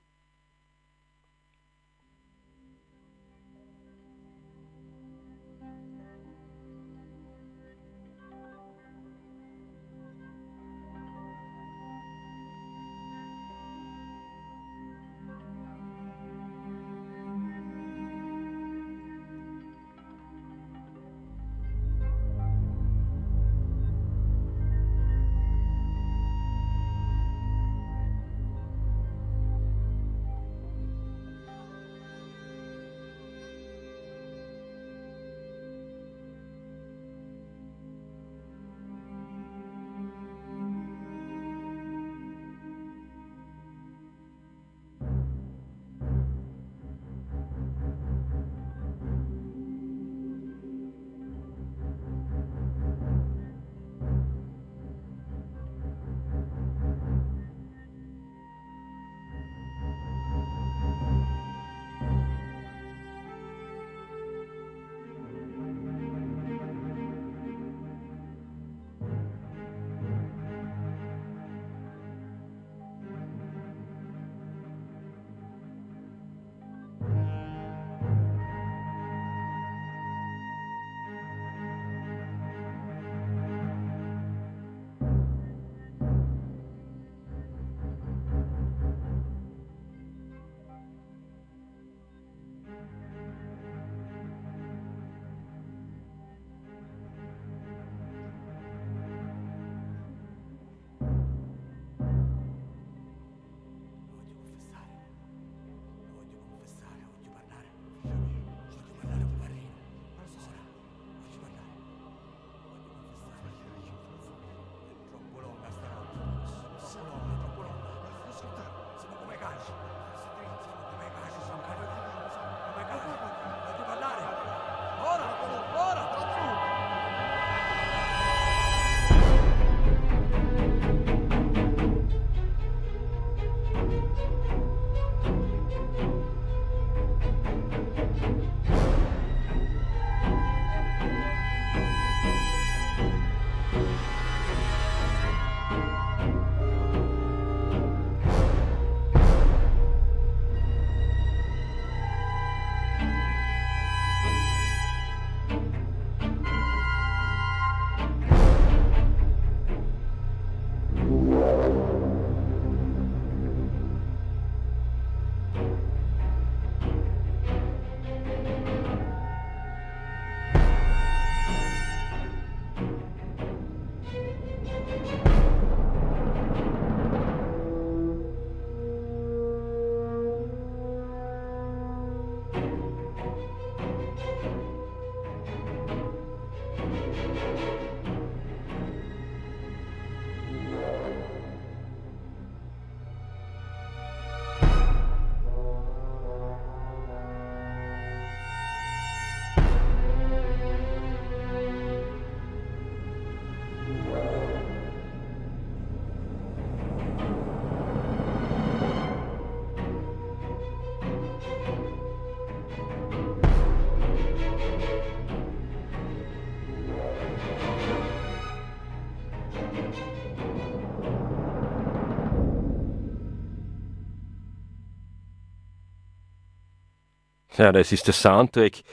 Ja, 227.58 227.72
das 227.72 227.92
ist 227.92 228.06
der 228.06 228.14
Soundtrack 228.14 228.84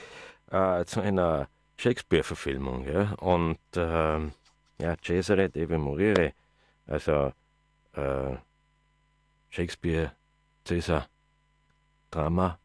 äh, 0.50 0.84
zu 0.86 1.02
einer 1.02 1.48
Shakespeare-Verfilmung. 1.76 2.86
Ja? 2.86 3.12
Und 3.14 3.58
äh, 3.76 4.18
ja, 4.82 4.96
Cesare 5.02 5.50
deve 5.50 5.76
morire, 5.76 6.32
also 6.86 7.32
äh, 7.92 8.36
Shakespeare, 9.50 10.12
Cäsar, 10.64 11.08
Drama 12.10 12.58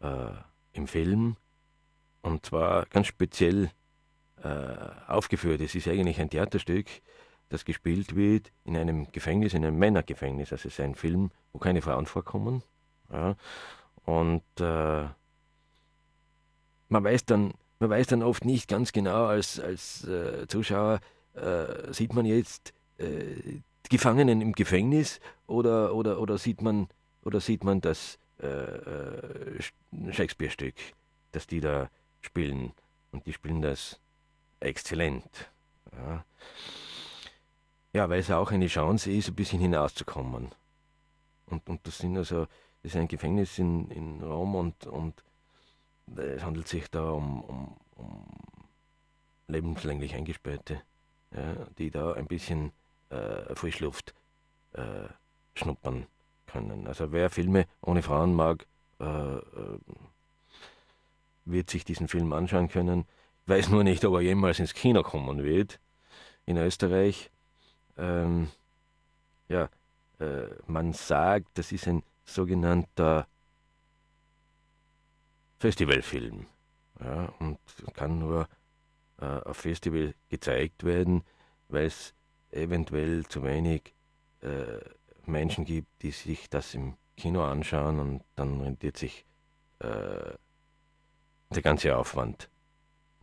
äh, 0.00 0.30
im 0.72 0.86
Film. 0.86 1.36
und 2.22 2.46
zwar 2.46 2.86
ganz 2.86 3.08
speziell 3.08 3.70
äh, 4.42 4.48
aufgeführt. 5.08 5.60
Es 5.60 5.74
ist 5.74 5.88
eigentlich 5.88 6.20
ein 6.20 6.30
Theaterstück, 6.30 6.86
das 7.48 7.64
gespielt 7.64 8.14
wird 8.14 8.52
in 8.64 8.76
einem 8.76 9.10
Gefängnis, 9.12 9.52
in 9.54 9.64
einem 9.64 9.78
Männergefängnis. 9.78 10.52
Also 10.52 10.68
es 10.68 10.74
ist 10.74 10.80
ein 10.80 10.94
Film, 10.94 11.30
wo 11.52 11.58
keine 11.58 11.82
Frauen 11.82 12.06
vorkommen. 12.06 12.62
Ja. 13.12 13.36
Und 14.04 14.42
äh, 14.60 15.06
man 16.88 17.04
weiß 17.04 17.24
dann, 17.24 17.54
man 17.78 17.90
weiß 17.90 18.08
dann 18.08 18.22
oft 18.22 18.44
nicht 18.44 18.68
ganz 18.68 18.92
genau 18.92 19.26
als, 19.26 19.60
als 19.60 20.04
äh, 20.06 20.46
Zuschauer, 20.46 21.00
äh, 21.34 21.92
sieht 21.92 22.14
man 22.14 22.26
jetzt 22.26 22.72
äh, 22.98 23.60
Gefangenen 23.90 24.40
im 24.40 24.52
Gefängnis 24.52 25.20
oder, 25.46 25.94
oder, 25.94 26.20
oder 26.20 26.38
sieht 26.38 26.62
man 26.62 26.88
oder 27.22 27.40
sieht 27.40 27.64
man 27.64 27.80
das 27.80 28.18
äh, 28.40 28.46
äh, 28.46 29.62
Shakespeare-Stück, 30.10 30.74
das 31.32 31.46
die 31.46 31.60
da 31.60 31.90
spielen. 32.20 32.72
Und 33.12 33.26
die 33.26 33.32
spielen 33.32 33.62
das 33.62 34.00
exzellent. 34.60 35.24
Ja. 35.92 36.24
ja, 37.92 38.08
weil 38.08 38.20
es 38.20 38.30
auch 38.30 38.50
eine 38.50 38.66
Chance 38.66 39.12
ist, 39.12 39.28
ein 39.28 39.34
bisschen 39.34 39.60
hinauszukommen. 39.60 40.50
Und, 41.46 41.68
und 41.68 41.86
das 41.86 41.98
sind 41.98 42.16
also, 42.16 42.46
das 42.82 42.92
ist 42.92 42.96
ein 42.96 43.08
Gefängnis 43.08 43.58
in, 43.58 43.90
in 43.90 44.22
Rom 44.22 44.56
und, 44.56 44.86
und 44.86 45.22
es 46.16 46.44
handelt 46.44 46.68
sich 46.68 46.90
da 46.90 47.10
um, 47.10 47.42
um, 47.42 47.76
um 47.96 48.26
lebenslänglich 49.48 50.14
Eingesperrte, 50.14 50.82
ja, 51.34 51.54
die 51.78 51.90
da 51.90 52.12
ein 52.12 52.26
bisschen 52.26 52.72
äh, 53.10 53.54
Frischluft 53.54 54.14
äh, 54.72 55.08
schnuppern 55.54 56.06
können. 56.46 56.86
Also 56.86 57.12
wer 57.12 57.30
Filme 57.30 57.66
ohne 57.80 58.02
Frauen 58.02 58.34
mag, 58.34 58.66
äh, 59.00 59.04
äh 59.04 59.78
wird 61.46 61.68
sich 61.68 61.84
diesen 61.84 62.08
Film 62.08 62.32
anschauen 62.32 62.68
können. 62.68 63.04
Ich 63.42 63.48
weiß 63.48 63.68
nur 63.68 63.84
nicht, 63.84 64.04
ob 64.06 64.14
er 64.14 64.22
jemals 64.22 64.58
ins 64.58 64.72
Kino 64.72 65.02
kommen 65.02 65.44
wird 65.44 65.78
in 66.46 66.56
Österreich. 66.56 67.30
Ähm, 67.98 68.50
ja, 69.48 69.68
äh, 70.20 70.46
man 70.66 70.94
sagt, 70.94 71.58
das 71.58 71.70
ist 71.72 71.86
ein 71.86 72.02
sogenannter 72.24 73.26
Festivalfilm 75.64 76.44
ja, 77.00 77.32
und 77.38 77.58
kann 77.94 78.18
nur 78.18 78.46
äh, 79.18 79.24
auf 79.24 79.56
Festival 79.56 80.12
gezeigt 80.28 80.84
werden, 80.84 81.24
weil 81.68 81.86
es 81.86 82.12
eventuell 82.50 83.24
zu 83.24 83.42
wenig 83.44 83.94
äh, 84.42 84.80
Menschen 85.24 85.64
gibt, 85.64 85.88
die 86.02 86.10
sich 86.10 86.50
das 86.50 86.74
im 86.74 86.98
Kino 87.16 87.42
anschauen 87.42 87.98
und 87.98 88.22
dann 88.36 88.60
rentiert 88.60 88.98
sich 88.98 89.24
äh, 89.78 90.34
der 91.48 91.62
ganze 91.62 91.96
Aufwand 91.96 92.50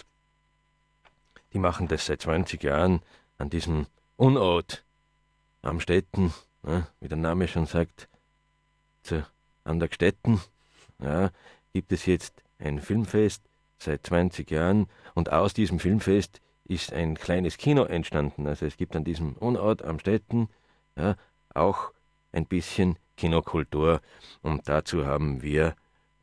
die 1.53 1.59
machen 1.59 1.89
das 1.89 2.07
seit 2.07 2.23
20 2.23 2.63
Jahren 2.63 3.03
an 3.39 3.51
diesem 3.51 3.87
Unort 4.17 4.85
Amstetten, 5.63 6.33
ja, 6.67 6.87
wie 7.01 7.09
der 7.09 7.19
Name 7.19 7.49
schon 7.49 7.67
sagt, 7.67 8.09
zu, 9.03 9.27
an 9.65 9.79
der 9.79 9.89
Gstetten, 9.89 10.41
ja, 10.99 11.31
gibt 11.73 11.93
es 11.93 12.07
jetzt 12.07 12.43
ein 12.59 12.81
Filmfest 12.81 13.43
seit 13.79 14.07
20 14.07 14.51
Jahren 14.51 14.89
und 15.15 15.33
aus 15.33 15.55
diesem 15.55 15.79
Filmfest 15.79 16.41
ist 16.71 16.93
ein 16.93 17.17
kleines 17.17 17.59
Kino 17.59 17.83
entstanden. 17.83 18.47
Also 18.47 18.65
es 18.65 18.77
gibt 18.77 18.95
an 18.95 19.03
diesem 19.03 19.33
Unort 19.35 19.85
am 19.85 19.99
Städten 19.99 20.49
ja, 20.97 21.17
auch 21.53 21.91
ein 22.33 22.47
bisschen 22.47 22.97
Kinokultur. 23.17 24.01
Und 24.41 24.69
dazu 24.69 25.05
haben 25.05 25.43
wir 25.43 25.75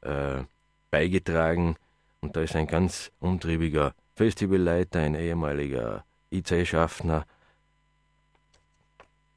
äh, 0.01 0.43
beigetragen. 0.89 1.75
Und 2.21 2.37
da 2.37 2.41
ist 2.41 2.55
ein 2.55 2.67
ganz 2.67 3.11
umtriebiger 3.19 3.93
Festivalleiter, 4.15 5.01
ein 5.01 5.15
ehemaliger 5.15 6.05
IC-Schaffner, 6.31 7.25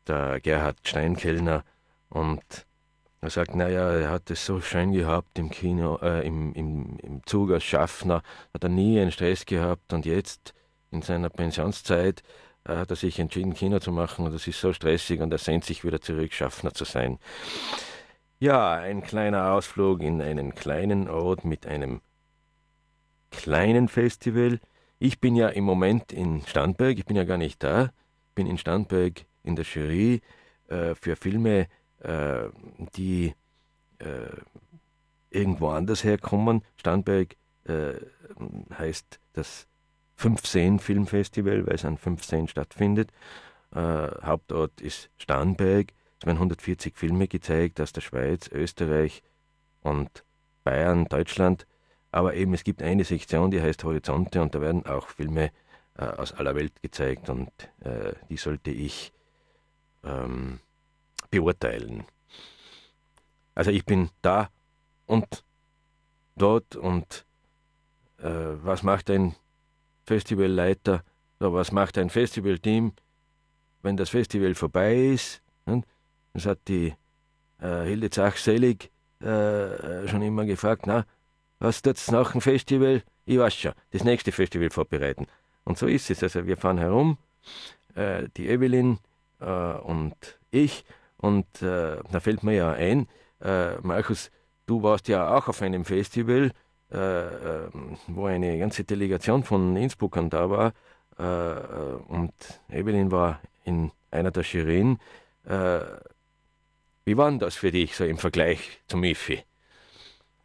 der 0.07 0.41
Gerhard 0.41 0.79
Steinkellner 0.85 1.65
und 2.09 2.67
er 3.21 3.31
sagt, 3.31 3.55
naja, 3.55 3.93
er 3.93 4.11
hat 4.11 4.31
es 4.31 4.47
so 4.47 4.61
schön 4.63 4.93
gehabt 4.93 5.39
im 5.39 5.51
Kino, 5.51 5.99
äh, 6.01 6.27
im, 6.27 6.55
im, 6.55 6.99
im 7.01 7.27
Zug 7.27 7.51
als 7.51 7.65
Schaffner, 7.65 8.23
hat 8.55 8.65
er 8.65 8.71
nie 8.71 8.99
einen 8.99 9.13
Stress 9.13 9.45
gehabt. 9.45 9.93
Und 9.93 10.07
jetzt 10.07 10.55
in 10.91 11.03
seiner 11.03 11.31
Pensionszeit 11.31 12.23
äh, 12.65 12.77
hat 12.77 12.91
er 12.91 12.97
sich 12.97 13.19
entschieden, 13.19 13.55
Kino 13.55 13.79
zu 13.79 13.93
machen 13.93 14.27
und 14.27 14.33
das 14.33 14.47
ist 14.47 14.61
so 14.61 14.73
stressig 14.73 15.21
und 15.21 15.33
er 15.33 15.39
sehnt 15.39 15.65
sich 15.65 15.85
wieder 15.85 16.01
zurück, 16.01 16.33
Schaffner 16.33 16.73
zu 16.75 16.85
sein. 16.85 17.19
Ja, 18.39 18.73
ein 18.73 19.03
kleiner 19.03 19.53
Ausflug 19.53 20.03
in 20.03 20.23
einen 20.23 20.55
kleinen 20.55 21.09
Ort 21.09 21.45
mit 21.45 21.67
einem 21.67 22.01
kleinen 23.31 23.89
Festival. 23.89 24.61
Ich 24.99 25.21
bin 25.21 25.37
ja 25.37 25.49
im 25.49 25.65
Moment 25.65 26.13
in 26.13 26.43
Starnberg, 26.47 26.99
ich 26.99 27.07
bin 27.07 27.17
ja 27.17 27.25
gar 27.25 27.37
nicht 27.37 27.63
da, 27.63 27.91
bin 28.35 28.47
in 28.47 28.59
Starnberg 28.59 29.25
in 29.43 29.57
der 29.57 29.65
Jury 29.65 30.23
äh, 30.69 30.95
für 30.95 31.17
Filme, 31.17 31.69
äh, 32.01 32.49
die 32.97 33.35
äh, 33.99 34.37
irgendwo 35.31 35.69
anders 35.69 36.05
herkommen. 36.05 36.63
Starnberg 36.77 37.37
äh, 37.65 37.95
heißt 38.79 39.21
das 39.33 39.67
15 40.21 40.81
Filmfestival, 40.81 41.67
weil 41.67 41.77
es 41.77 41.87
an 41.87 41.97
15 41.97 42.49
stattfindet. 42.49 43.11
Äh, 43.75 43.79
Hauptort 44.23 44.79
ist 44.83 45.09
Starnberg. 45.17 45.95
Es 46.19 46.27
werden 46.27 46.37
140 46.37 46.95
Filme 46.95 47.27
gezeigt 47.27 47.81
aus 47.81 47.95
der 47.95 48.03
Schweiz, 48.03 48.47
Österreich 48.53 49.23
und 49.81 50.25
Bayern, 50.63 51.07
Deutschland. 51.07 51.67
Aber 52.13 52.35
eben 52.35 52.53
es 52.53 52.65
gibt 52.65 52.83
eine 52.83 53.05
Sektion, 53.05 53.51
die 53.51 53.63
heißt 53.63 53.83
Horizonte 53.83 54.43
und 54.43 54.55
da 54.55 54.61
werden 54.61 54.85
auch 54.85 55.09
Filme 55.09 55.53
äh, 55.97 56.05
aus 56.05 56.35
aller 56.35 56.55
Welt 56.55 56.83
gezeigt 56.83 57.31
und 57.31 57.51
äh, 57.81 58.13
die 58.29 58.37
sollte 58.37 58.71
ich 58.71 59.15
ähm, 60.05 60.61
beurteilen. 61.31 62.05
Also 63.55 63.71
ich 63.71 63.87
bin 63.87 64.11
da 64.21 64.51
und 65.07 65.45
dort 66.37 66.77
und 66.77 67.25
äh, 68.19 68.29
was 68.29 68.83
macht 68.83 69.09
ein 69.09 69.35
Festivalleiter 70.11 71.05
oder 71.39 71.53
was 71.53 71.71
macht 71.71 71.97
ein 71.97 72.11
Festivalteam, 72.11 72.93
wenn 73.83 73.97
das 73.97 74.11
Festival 74.11 74.57
vorbei 74.57 74.97
ist. 75.15 75.41
Und 75.67 75.87
das 76.33 76.47
hat 76.47 76.59
die 76.67 76.95
äh, 77.61 77.85
Hilde 77.85 78.11
Zach-Selig 78.11 78.91
äh, 79.21 80.09
schon 80.09 80.23
immer 80.23 80.47
gefragt, 80.47 80.83
na, 80.87 81.07
was 81.61 81.81
tut's 81.83 82.11
nach 82.11 82.33
dem 82.33 82.41
Festival? 82.41 83.05
Ich 83.25 83.39
weiß 83.39 83.55
schon, 83.55 83.73
das 83.93 84.03
nächste 84.03 84.33
Festival 84.33 84.71
vorbereiten. 84.71 85.29
Und 85.63 85.79
so 85.79 85.87
ist 85.87 86.11
es. 86.11 86.25
Also 86.25 86.45
wir 86.45 86.57
fahren 86.57 86.79
herum, 86.79 87.17
äh, 87.95 88.27
die 88.37 88.49
Evelyn 88.49 88.99
äh, 89.39 89.45
und 89.45 90.17
ich, 90.51 90.85
und 91.19 91.47
äh, 91.63 91.99
da 92.11 92.19
fällt 92.19 92.43
mir 92.43 92.55
ja 92.55 92.73
ein, 92.73 93.07
äh, 93.41 93.77
Markus, 93.83 94.33
du 94.67 94.83
warst 94.83 95.07
ja 95.07 95.37
auch 95.37 95.47
auf 95.47 95.63
einem 95.63 95.85
Festival, 95.85 96.51
äh, 96.93 96.97
ähm, 96.97 97.97
wo 98.09 98.27
eine 98.27 98.59
ganze 98.59 98.85
Delegation 98.85 99.45
von 99.45 99.77
Innsbruckern 99.77 100.31
da 100.31 100.51
war, 100.51 100.73
und 102.09 102.33
Evelyn 102.71 103.11
war 103.11 103.43
in 103.65 103.91
einer 104.11 104.31
der 104.31 104.43
Jurien. 104.43 104.99
wie 105.45 107.17
war 107.19 107.31
denn 107.31 107.39
das 107.39 107.57
für 107.57 107.71
dich 107.71 107.95
so 107.95 108.05
im 108.05 108.17
Vergleich 108.17 108.81
zum 108.87 109.05
IFI? 109.05 109.45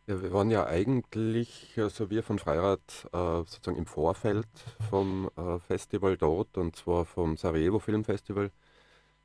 Ja, 0.08 0.22
wir 0.22 0.32
waren 0.34 0.52
ja 0.52 0.68
eigentlich, 0.68 1.74
also 1.78 2.12
wir 2.12 2.22
von 2.22 2.38
Freirad, 2.38 2.80
äh, 3.12 3.18
sozusagen 3.18 3.76
im 3.76 3.88
Vorfeld 3.88 4.48
vom 4.92 5.32
äh, 5.36 5.58
Festival 5.58 6.16
dort, 6.16 6.60
und 6.60 6.76
zwar 6.76 7.06
vom 7.06 7.38
Sarajevo 7.38 7.80
Filmfestival, 7.80 8.52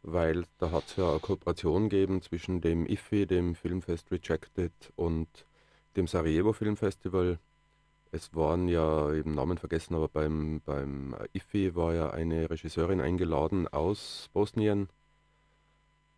weil 0.03 0.45
da 0.59 0.71
hat 0.71 0.87
es 0.87 0.97
ja 0.97 1.11
eine 1.11 1.21
Kooperation 1.21 1.91
gegeben 1.91 2.23
zwischen 2.23 2.63
dem 2.63 2.87
IFI, 2.87 3.27
dem 3.27 3.55
Filmfest 3.55 4.11
Rejected, 4.11 4.73
und 4.97 5.29
dem 5.97 6.07
Sarajevo 6.07 6.53
Filmfestival. 6.53 7.39
Es 8.13 8.35
waren 8.35 8.69
ja, 8.69 9.13
eben 9.13 9.35
Namen 9.35 9.59
vergessen, 9.59 9.95
aber 9.95 10.09
beim, 10.09 10.61
beim 10.65 11.15
IFI 11.33 11.77
war 11.77 11.95
ja 11.95 12.11
eine 12.11 12.51
Regisseurin 12.51 13.01
eingeladen 13.01 13.69
aus 13.69 14.29
Bosnien 14.33 14.89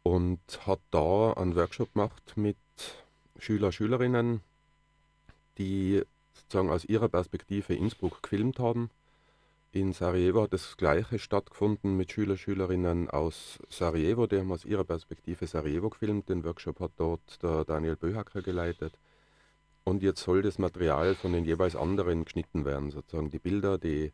und 0.03 0.41
hat 0.67 0.81
da 0.91 1.35
einen 1.35 1.55
Workshop 1.55 1.93
gemacht 1.93 2.33
mit 2.37 2.57
Schüler, 3.39 3.73
Schülerinnen 3.73 4.41
die 5.59 6.03
sozusagen 6.35 6.71
aus 6.71 6.85
ihrer 6.85 7.09
Perspektive 7.09 7.75
Innsbruck 7.75 8.23
gefilmt 8.23 8.59
haben. 8.59 8.91
In 9.73 9.93
Sarajevo 9.93 10.43
hat 10.43 10.53
das 10.53 10.77
Gleiche 10.77 11.19
stattgefunden 11.19 11.97
mit 11.97 12.13
Schüler, 12.13 12.37
Schülerinnen 12.37 13.09
aus 13.09 13.59
Sarajevo. 13.71 14.27
Die 14.27 14.39
haben 14.39 14.53
aus 14.53 14.67
ihrer 14.67 14.85
Perspektive 14.85 15.47
Sarajevo 15.47 15.89
gefilmt. 15.89 16.29
Den 16.29 16.45
Workshop 16.45 16.81
hat 16.81 16.93
dort 16.99 17.43
der 17.43 17.65
Daniel 17.65 17.97
Böhacker 17.97 18.43
geleitet. 18.43 18.93
Und 19.85 20.03
jetzt 20.03 20.23
soll 20.23 20.43
das 20.43 20.59
Material 20.59 21.15
von 21.15 21.33
den 21.33 21.45
jeweils 21.45 21.77
anderen 21.77 22.25
geschnitten 22.25 22.65
werden. 22.65 22.91
Sozusagen 22.91 23.31
die 23.31 23.39
Bilder, 23.39 23.79
die 23.79 24.13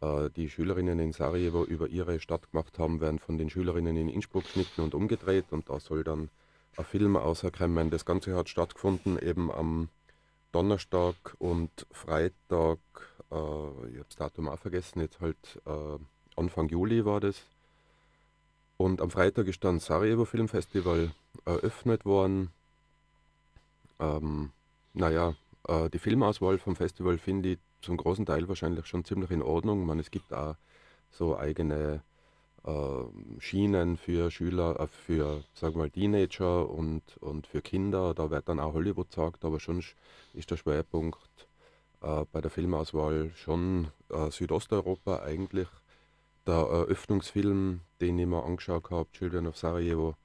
äh, 0.00 0.30
die 0.30 0.48
Schülerinnen 0.48 0.98
in 0.98 1.12
Sarajevo 1.12 1.64
über 1.64 1.88
ihre 1.88 2.20
Stadt 2.20 2.50
gemacht 2.50 2.78
haben, 2.78 3.00
werden 3.00 3.18
von 3.18 3.38
den 3.38 3.50
Schülerinnen 3.50 3.96
in 3.96 4.08
Innsbruck 4.08 4.44
geschnitten 4.44 4.82
und 4.82 4.94
umgedreht. 4.94 5.46
Und 5.50 5.68
da 5.68 5.78
soll 5.80 6.04
dann 6.04 6.30
ein 6.76 6.84
Film 6.84 7.16
außerkommen. 7.16 7.90
Das 7.90 8.04
Ganze 8.04 8.34
hat 8.34 8.48
stattgefunden 8.48 9.18
eben 9.18 9.50
am 9.50 9.88
Donnerstag 10.52 11.14
und 11.38 11.70
Freitag, 11.92 12.78
äh, 13.30 13.34
ich 13.34 13.98
habe 13.98 14.06
das 14.08 14.16
Datum 14.16 14.48
auch 14.48 14.58
vergessen, 14.58 15.00
jetzt 15.00 15.20
halt 15.20 15.60
äh, 15.66 15.98
Anfang 16.36 16.68
Juli 16.68 17.04
war 17.04 17.20
das. 17.20 17.42
Und 18.76 19.02
am 19.02 19.10
Freitag 19.10 19.46
ist 19.46 19.62
dann 19.62 19.78
Sarajevo 19.78 20.24
Filmfestival 20.24 21.12
eröffnet 21.44 22.06
worden. 22.06 22.50
Ähm, 23.98 24.50
naja, 24.92 25.34
äh, 25.68 25.90
die 25.90 25.98
Filmauswahl 25.98 26.58
vom 26.58 26.76
Festival 26.76 27.18
finde 27.18 27.50
ich 27.50 27.58
zum 27.82 27.96
großen 27.96 28.26
Teil 28.26 28.48
wahrscheinlich 28.48 28.86
schon 28.86 29.04
ziemlich 29.04 29.30
in 29.30 29.42
Ordnung. 29.42 29.86
Man, 29.86 29.98
es 29.98 30.10
gibt 30.10 30.32
auch 30.32 30.56
so 31.10 31.36
eigene 31.36 32.02
äh, 32.64 33.40
Schienen 33.40 33.96
für 33.96 34.30
Schüler, 34.30 34.78
äh, 34.80 34.86
für 34.86 35.42
sagen 35.54 35.74
wir 35.74 35.80
mal 35.80 35.90
Teenager 35.90 36.68
und, 36.68 37.02
und 37.20 37.46
für 37.46 37.62
Kinder. 37.62 38.14
Da 38.14 38.30
wird 38.30 38.48
dann 38.48 38.60
auch 38.60 38.74
Hollywood 38.74 39.10
gesagt, 39.10 39.44
aber 39.44 39.60
schon 39.60 39.82
ist 40.34 40.50
der 40.50 40.56
Schwerpunkt 40.56 41.18
äh, 42.02 42.24
bei 42.32 42.40
der 42.40 42.50
Filmauswahl 42.50 43.30
schon 43.34 43.88
äh, 44.10 44.30
Südosteuropa 44.30 45.22
eigentlich. 45.22 45.68
Der 46.46 46.54
Eröffnungsfilm, 46.54 47.80
den 48.00 48.18
ich 48.18 48.26
mir 48.26 48.42
angeschaut 48.44 48.90
habe, 48.90 49.10
Children 49.12 49.46
of 49.46 49.56
Sarajevo, 49.56 50.16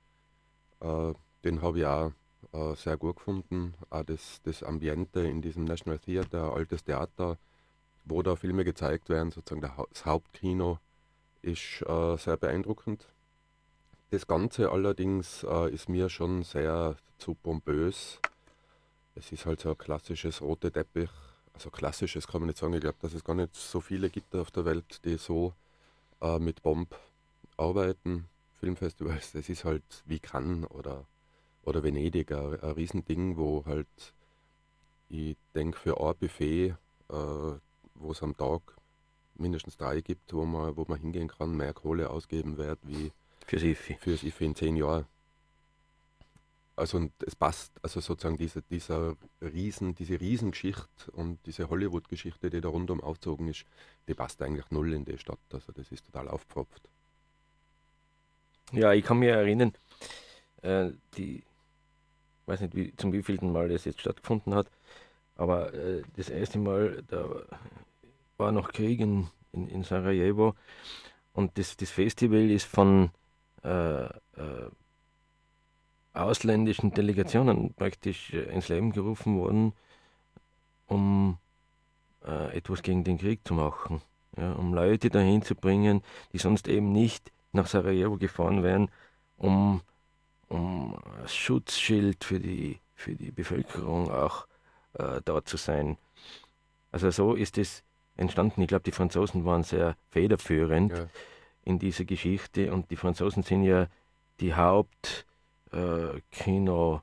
äh, 0.80 1.14
den 1.44 1.62
habe 1.62 1.80
ich 1.80 1.86
auch 1.86 2.12
äh, 2.56 2.76
sehr 2.76 2.98
gut 2.98 3.18
gefunden. 3.18 3.74
Auch 3.90 4.04
das, 4.04 4.42
das 4.44 4.64
Ambiente 4.64 5.22
in 5.22 5.42
diesem 5.42 5.66
National 5.66 6.00
Theater, 6.00 6.54
altes 6.54 6.84
Theater, 6.84 7.38
wo 8.06 8.22
da 8.22 8.36
Filme 8.36 8.64
gezeigt 8.64 9.10
werden, 9.10 9.32
sozusagen 9.32 9.62
das 9.62 10.06
Hauptkino 10.06 10.80
ist 11.42 11.82
äh, 11.88 12.18
sehr 12.18 12.38
beeindruckend. 12.38 13.08
Das 14.12 14.28
Ganze 14.28 14.72
allerdings 14.72 15.44
äh, 15.44 15.74
ist 15.74 15.90
mir 15.90 16.10
schon 16.10 16.44
sehr 16.44 16.96
zu 17.18 17.36
pompös. 17.36 18.20
Es 19.16 19.32
ist 19.32 19.46
halt 19.46 19.60
so 19.60 19.70
ein 19.70 19.78
klassisches 19.78 20.42
rote 20.42 20.72
Teppich. 20.72 21.10
Also 21.54 21.70
klassisches 21.70 22.28
kann 22.28 22.42
man 22.42 22.48
nicht 22.48 22.58
sagen. 22.58 22.74
Ich 22.74 22.82
glaube, 22.82 22.98
dass 23.02 23.14
es 23.14 23.24
gar 23.24 23.36
nicht 23.36 23.56
so 23.56 23.80
viele 23.80 24.10
gibt 24.10 24.36
auf 24.36 24.52
der 24.52 24.66
Welt, 24.66 25.04
die 25.06 25.18
so 25.18 25.54
äh, 26.22 26.40
mit 26.40 26.62
Bomb 26.64 26.96
arbeiten. 27.58 28.28
Filmfestivals, 28.60 29.32
das 29.34 29.50
ist 29.50 29.66
halt 29.66 29.84
wie 30.06 30.20
Cannes 30.20 30.70
oder, 30.72 31.06
oder 31.66 31.84
Venedig, 31.84 32.32
ein, 32.32 32.60
ein 32.62 32.72
Riesending, 32.72 33.38
wo 33.38 33.66
halt, 33.66 33.88
ich 35.10 35.36
denke, 35.54 35.78
für 35.78 36.00
ein 36.00 36.16
Buffet, 36.18 36.76
äh, 37.10 37.14
wo 37.96 38.12
es 38.12 38.24
am 38.24 38.36
Tag 38.38 38.62
mindestens 39.36 39.78
drei 39.78 40.02
gibt, 40.02 40.34
wo 40.34 40.46
man, 40.46 40.78
wo 40.78 40.86
man 40.88 41.00
hingehen 41.00 41.28
kann, 41.28 41.56
mehr 41.56 41.74
Kohle 41.74 42.10
ausgeben 42.10 42.58
wird 42.58 42.80
wie 42.84 43.12
fürs 43.46 43.64
IFI. 43.64 43.98
Fürs 44.00 44.24
IFI 44.24 44.46
in 44.46 44.56
zehn 44.56 44.76
Jahren. 44.76 45.06
Also 46.78 46.98
und 46.98 47.12
es 47.26 47.36
passt, 47.36 47.72
also 47.82 48.02
sozusagen 48.02 48.38
diese, 48.38 48.62
dieser 48.64 49.16
Riesen, 49.42 49.96
diese 49.96 50.20
Riesengeschichte 50.20 51.12
und 51.14 51.40
diese 51.46 51.70
Hollywood-Geschichte, 51.70 52.50
die 52.50 52.60
da 52.60 52.68
rundum 52.68 53.02
aufgezogen 53.02 53.48
ist, 53.48 53.66
die 54.08 54.14
passt 54.14 54.42
eigentlich 54.42 54.70
null 54.72 54.94
in 54.94 55.06
die 55.06 55.18
Stadt. 55.18 55.40
Also 55.54 55.72
das 55.72 55.90
ist 55.92 56.06
total 56.06 56.28
aufgepfropft. 56.28 56.90
Ja, 58.74 58.92
ich 58.92 59.06
kann 59.06 59.20
mich 59.20 59.30
erinnern, 59.30 59.74
äh, 60.64 60.90
die, 61.16 61.44
weiß 62.46 62.62
nicht, 62.62 62.76
wie, 62.76 62.96
zum 62.96 63.14
wievielten 63.14 63.52
Mal 63.52 63.70
das 63.70 63.86
jetzt 63.86 64.02
stattgefunden 64.02 64.54
hat, 64.54 64.68
aber 65.36 65.74
äh, 65.74 66.04
das 66.16 66.30
erste 66.30 66.60
Mal, 66.60 67.04
da 67.08 67.26
war 68.38 68.52
noch 68.52 68.72
Krieg 68.72 69.00
in, 69.00 69.28
in, 69.52 69.68
in 69.68 69.84
Sarajevo 69.84 70.56
und 71.34 71.58
das, 71.58 71.78
das 71.78 71.90
Festival 71.90 72.50
ist 72.50 72.66
von 72.66 73.12
äh, 73.64 74.06
äh, 74.06 74.70
ausländischen 76.14 76.92
Delegationen 76.92 77.74
praktisch 77.74 78.34
äh, 78.34 78.44
ins 78.54 78.70
Leben 78.70 78.92
gerufen 78.92 79.38
worden, 79.38 79.74
um 80.88 81.38
äh, 82.26 82.56
etwas 82.58 82.82
gegen 82.82 83.04
den 83.04 83.18
Krieg 83.18 83.46
zu 83.46 83.54
machen. 83.54 84.02
Ja, 84.38 84.54
um 84.54 84.74
Leute 84.74 85.10
dahin 85.10 85.42
zu 85.42 85.56
bringen, 85.56 86.02
die 86.34 86.38
sonst 86.38 86.68
eben 86.68 86.92
nicht 86.92 87.32
nach 87.54 87.68
Sarajevo 87.68 88.18
gefahren 88.18 88.64
wären, 88.64 88.90
um, 89.38 89.82
um 90.56 90.98
als 91.22 91.36
Schutzschild 91.36 92.24
für 92.24 92.40
die, 92.40 92.80
für 92.96 93.16
die 93.16 93.32
Bevölkerung 93.32 94.10
auch 94.10 94.48
äh, 94.94 95.20
da 95.24 95.44
zu 95.44 95.58
sein. 95.58 95.98
Also 96.92 97.12
so 97.12 97.34
ist 97.34 97.58
es 97.58 97.84
entstanden. 98.16 98.62
Ich 98.62 98.70
glaube, 98.70 98.84
die 98.84 98.92
Franzosen 98.92 99.46
waren 99.46 99.64
sehr 99.64 99.98
federführend 100.10 100.94
ja. 100.94 101.08
in 101.64 101.80
dieser 101.80 102.06
Geschichte 102.06 102.72
und 102.72 102.90
die 102.90 102.96
Franzosen 102.96 103.44
sind 103.44 103.64
ja 103.64 103.88
die 104.40 104.54
Hauptkinonation 104.54 107.02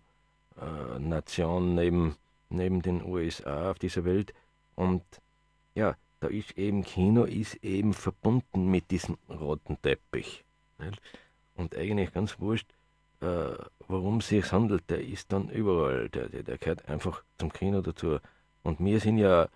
äh, 0.59 1.75
neben, 1.75 2.17
neben 2.49 2.81
den 2.81 3.05
USA 3.05 3.71
auf 3.71 3.79
dieser 3.79 4.07
Welt. 4.07 4.33
Und 4.75 5.03
ja, 5.75 5.95
da 6.21 6.29
ist 6.29 6.57
eben 6.57 6.85
Kino 6.85 7.25
ist 7.25 7.57
eben 7.57 7.93
verbunden 7.93 8.71
mit 8.71 8.91
diesem 8.91 9.19
roten 9.29 9.77
Teppich. 9.83 10.43
Und 11.55 11.77
eigentlich 11.77 12.13
ganz 12.13 12.41
wurscht, 12.41 12.67
äh, 13.23 13.55
worum 13.89 14.19
es 14.19 14.29
sich 14.29 14.53
handelt, 14.53 14.91
der 14.91 15.03
ist 15.03 15.33
dann 15.33 15.49
überall, 15.49 16.09
der, 16.09 16.29
der, 16.29 16.43
der 16.43 16.59
gehört 16.59 16.89
einfach 16.89 17.23
zum 17.39 17.53
Kino 17.53 17.81
dazu. 17.81 18.19
Und 18.63 18.81
wir 18.81 19.01
sind 19.01 19.19
ja 19.19 19.49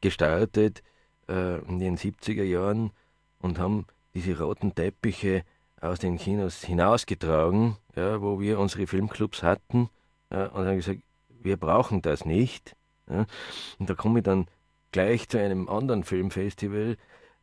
gestartet 0.00 0.82
äh, 1.28 1.58
in 1.60 1.78
den 1.78 1.96
70er 1.96 2.44
Jahren 2.44 2.90
und 3.40 3.58
haben 3.58 3.86
diese 4.14 4.38
roten 4.38 4.74
Teppiche 4.74 5.44
aus 5.80 6.00
den 6.00 6.18
Kinos 6.18 6.62
hinausgetragen, 6.64 7.76
ja, 7.94 8.20
wo 8.20 8.40
wir 8.40 8.58
unsere 8.58 8.86
Filmclubs 8.86 9.42
hatten 9.42 9.88
ja, 10.30 10.46
und 10.46 10.66
haben 10.66 10.76
gesagt, 10.76 11.00
wir 11.28 11.56
brauchen 11.56 12.02
das 12.02 12.24
nicht. 12.24 12.74
Ja. 13.08 13.26
Und 13.78 13.88
da 13.88 13.94
komme 13.94 14.18
ich 14.18 14.24
dann 14.24 14.46
gleich 14.92 15.28
zu 15.28 15.38
einem 15.38 15.68
anderen 15.68 16.04
Filmfestival, 16.04 16.96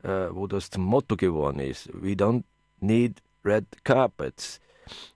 äh, 0.03 0.27
wo 0.31 0.47
das 0.47 0.69
zum 0.69 0.83
Motto 0.83 1.15
geworden 1.15 1.59
ist. 1.59 1.89
We 1.93 2.11
don't 2.11 2.43
need 2.79 3.21
Red 3.43 3.65
Carpets. 3.83 4.59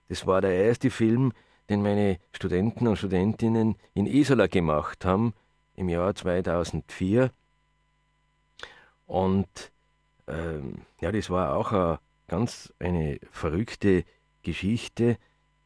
Das 0.08 0.26
war 0.26 0.40
der 0.40 0.52
erste 0.52 0.90
Film, 0.90 1.32
den 1.68 1.82
meine 1.82 2.18
Studenten 2.32 2.88
und 2.88 2.96
Studentinnen 2.96 3.76
in 3.94 4.06
Isola 4.06 4.46
gemacht 4.46 5.04
haben 5.04 5.34
im 5.76 5.88
Jahr 5.88 6.14
2004. 6.14 7.30
Und 9.06 9.70
ähm, 10.26 10.82
ja, 11.00 11.12
das 11.12 11.30
war 11.30 11.56
auch 11.56 11.72
eine 11.72 11.98
ganz 12.28 12.72
eine 12.78 13.18
verrückte 13.30 14.04
Geschichte. 14.42 15.16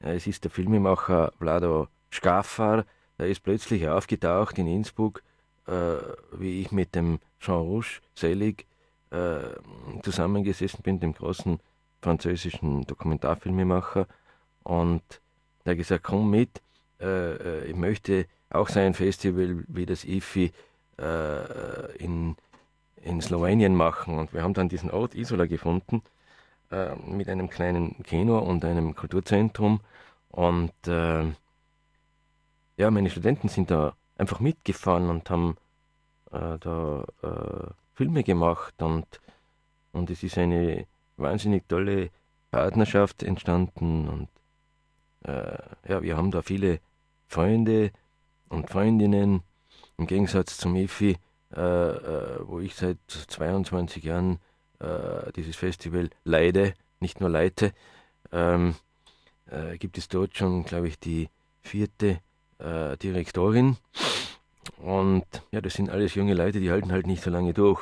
Es 0.01 0.27
ist 0.27 0.45
der 0.45 0.51
Filmemacher 0.51 1.33
Vlado 1.39 1.89
Skafar, 2.13 2.85
der 3.19 3.29
ist 3.29 3.43
plötzlich 3.43 3.89
aufgetaucht 3.89 4.59
in 4.59 4.67
Innsbruck, 4.67 5.23
äh, 5.67 5.97
wie 6.33 6.61
ich 6.61 6.73
mit 6.73 6.95
dem 6.95 7.19
Jean 7.41 7.61
Rouge 7.61 8.01
selig 8.15 8.67
äh, 9.11 9.39
zusammengesessen 10.03 10.83
bin, 10.83 11.01
dem 11.01 11.15
großen 11.15 11.61
französischen 12.05 12.87
Dokumentarfilmemacher. 12.87 14.07
Und 14.63 15.03
der 15.65 15.73
hat 15.73 15.79
gesagt, 15.79 16.05
komm 16.05 16.31
mit, 16.31 16.63
äh, 17.01 17.33
äh 17.35 17.65
ich 17.65 17.77
möchte 17.77 18.27
auch 18.51 18.69
so 18.69 18.79
ein 18.79 18.95
Festival 18.95 19.65
wie 19.67 19.87
das 19.87 20.05
IFI 20.05 20.53
äh, 20.99 21.97
in, 21.97 22.37
in 23.03 23.21
Slowenien 23.21 23.75
machen. 23.75 24.19
Und 24.19 24.33
wir 24.33 24.43
haben 24.43 24.55
dann 24.55 24.69
diesen 24.69 24.91
Ort 24.91 25.15
Isola 25.15 25.47
gefunden 25.47 26.03
äh, 26.71 26.95
mit 26.97 27.29
einem 27.29 27.49
kleinen 27.51 28.03
Kino 28.05 28.39
und 28.39 28.65
einem 28.65 28.95
Kulturzentrum. 28.95 29.81
Und 30.31 30.75
äh, 30.87 31.25
ja, 32.77 32.91
meine 32.91 33.11
Studenten 33.11 33.49
sind 33.49 33.71
da 33.71 33.95
einfach 34.19 34.41
mitgefahren 34.41 35.09
und 35.09 35.29
haben 35.31 35.57
äh, 36.33 36.59
da 36.61 37.05
Filme 37.95 38.25
gemacht 38.25 38.83
und, 38.83 39.07
und 39.93 40.11
es 40.11 40.25
ist 40.25 40.37
eine 40.37 40.87
wahnsinnig 41.17 41.69
tolle 41.69 42.11
Partnerschaft 42.51 43.23
entstanden 43.23 44.09
und 44.09 44.29
äh, 45.25 45.59
ja, 45.89 46.03
wir 46.03 46.17
haben 46.17 46.31
da 46.31 46.43
viele 46.43 46.81
Freunde 47.27 47.91
und 48.49 48.71
Freundinnen 48.71 49.43
im 49.99 50.07
Gegensatz 50.07 50.59
zum 50.59 50.77
EFI, 50.77 51.17
äh, 51.55 51.61
äh, 51.61 52.39
wo 52.41 52.61
ich 52.61 52.75
seit 52.75 52.99
22 53.09 54.05
Jahren 54.05 54.39
äh, 54.81 55.33
dieses 55.33 55.57
Festival 55.57 56.11
leide, 56.25 56.75
nicht 57.01 57.21
nur 57.21 57.31
leite, 57.31 57.73
ähm, 58.33 58.75
äh, 59.51 59.79
gibt 59.79 59.99
es 59.99 60.09
dort 60.09 60.37
schon, 60.37 60.65
glaube 60.65 60.89
ich, 60.89 60.99
die 60.99 61.29
vierte 61.62 62.21
äh, 62.59 62.97
Direktorin. 62.99 63.77
Und 64.79 65.25
ja, 65.51 65.61
das 65.61 65.75
sind 65.75 65.91
alles 65.91 66.15
junge 66.15 66.35
Leute, 66.35 66.61
die 66.61 66.71
halten 66.71 66.93
halt 66.93 67.07
nicht 67.07 67.23
so 67.23 67.31
lange 67.31 67.55
durch. 67.55 67.81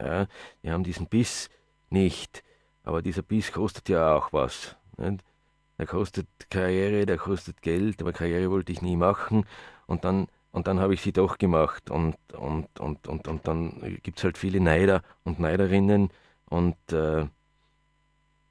Ja, 0.00 0.26
die 0.62 0.70
haben 0.70 0.84
diesen 0.84 1.06
Biss 1.06 1.50
nicht. 1.90 2.42
Aber 2.88 3.02
dieser 3.02 3.20
Biss 3.20 3.52
kostet 3.52 3.90
ja 3.90 4.16
auch 4.16 4.32
was. 4.32 4.74
Nicht? 4.96 5.22
Der 5.78 5.86
kostet 5.86 6.26
Karriere, 6.48 7.04
der 7.04 7.18
kostet 7.18 7.60
Geld, 7.60 8.00
aber 8.00 8.14
Karriere 8.14 8.50
wollte 8.50 8.72
ich 8.72 8.80
nie 8.80 8.96
machen. 8.96 9.44
Und 9.86 10.06
dann, 10.06 10.28
und 10.52 10.66
dann 10.66 10.80
habe 10.80 10.94
ich 10.94 11.02
sie 11.02 11.12
doch 11.12 11.36
gemacht. 11.36 11.90
Und, 11.90 12.16
und, 12.32 12.80
und, 12.80 13.06
und, 13.06 13.28
und 13.28 13.46
dann 13.46 13.98
gibt 14.02 14.16
es 14.16 14.24
halt 14.24 14.38
viele 14.38 14.58
Neider 14.60 15.02
und 15.22 15.38
Neiderinnen. 15.38 16.08
Und 16.46 16.78
äh, 16.90 17.26